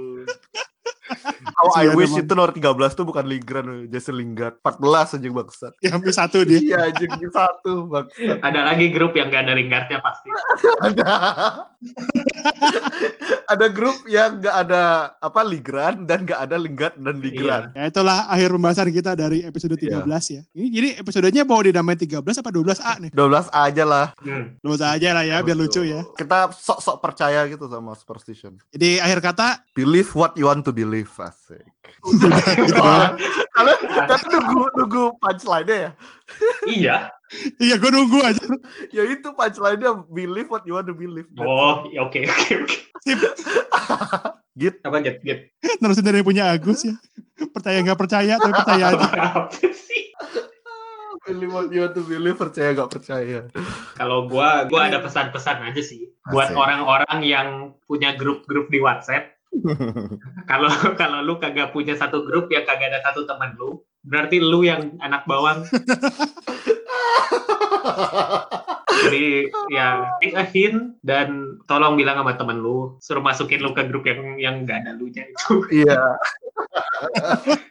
[1.62, 4.58] Oh, I wish itu nomor 13 tuh bukan Ligran, Jesse Lingard.
[4.66, 5.72] 14 anjing bangsat.
[5.78, 6.58] ya hampir satu dia.
[6.58, 8.42] Iya, anjing satu bangsat.
[8.42, 10.26] Ada lagi grup yang gak ada Lingardnya pasti.
[10.90, 11.10] ada
[13.46, 17.62] ada grup yang nggak ada apa Ligran dan nggak ada Lingard dan Ligran.
[17.74, 20.42] Ya itulah akhir pembahasan kita dari episode 13 ya.
[20.54, 23.10] Ini jadi episodenya mau dinamain 13 apa 12A nih?
[23.14, 24.06] 12 aja lah.
[24.22, 24.58] Hmm.
[24.62, 26.02] 12 aja lah ya biar lucu ya.
[26.16, 28.58] Kita sok-sok percaya gitu sama superstition.
[28.74, 31.66] Jadi akhir kata Believe what you want to believe, asik.
[32.72, 33.18] doang.
[33.52, 35.90] Kalian kalian nunggu nunggu punchline-nya ya?
[36.66, 36.96] Iya.
[37.60, 38.44] Iya gue nunggu aja.
[38.90, 41.28] Ya itu punchline-nya believe what you want to believe.
[41.40, 42.76] Oh, ya oke oke oke.
[43.02, 43.18] Sip.
[44.52, 44.84] Git.
[44.84, 45.48] Apa get get?
[45.80, 46.94] Nerusin dari punya Agus ya.
[47.50, 49.06] Percaya nggak percaya tapi percaya aja.
[49.48, 50.12] Apa sih?
[51.22, 53.46] Believe what you want to believe, percaya gak percaya.
[53.94, 56.58] Kalau gua gua ada pesan-pesan aja sih buat Asik.
[56.58, 57.48] orang-orang yang
[57.86, 59.31] punya grup-grup di WhatsApp.
[60.48, 64.64] Kalau kalau lu kagak punya satu grup ya kagak ada satu teman lu, berarti lu
[64.64, 65.64] yang anak bawang
[69.02, 69.24] Jadi
[69.68, 69.86] ya
[70.18, 71.28] take a hint dan
[71.64, 75.08] tolong bilang sama temen lu, suruh masukin lu ke grup yang yang gak ada lu
[75.08, 75.52] nya itu.
[75.72, 75.98] Iya.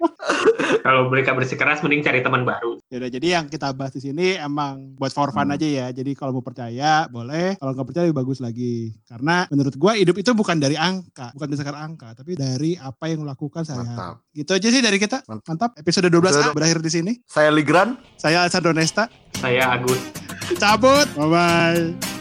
[0.81, 2.81] Kalau mereka bersikeras mending cari teman baru.
[2.87, 5.55] Yaudah, jadi yang kita bahas di sini emang buat for fun Hmm.
[5.55, 5.87] aja ya.
[5.91, 8.91] Jadi kalau mau percaya boleh, kalau nggak percaya lebih bagus lagi.
[9.05, 13.21] Karena menurut gua hidup itu bukan dari angka, bukan berdasarkan angka, tapi dari apa yang
[13.21, 13.93] lo lakukan sehari-hari.
[13.93, 14.15] Mantap.
[14.31, 15.17] Gitu aja sih dari kita.
[15.25, 15.45] Mantap.
[15.47, 15.71] Mantap.
[15.77, 17.11] Episode 12A Episode- berakhir di sini.
[17.25, 17.95] Saya Ligran.
[18.15, 19.07] Saya Alessandro Nesta.
[19.33, 19.99] Saya Agus.
[20.57, 21.07] Cabut.
[21.15, 22.20] 拜拜。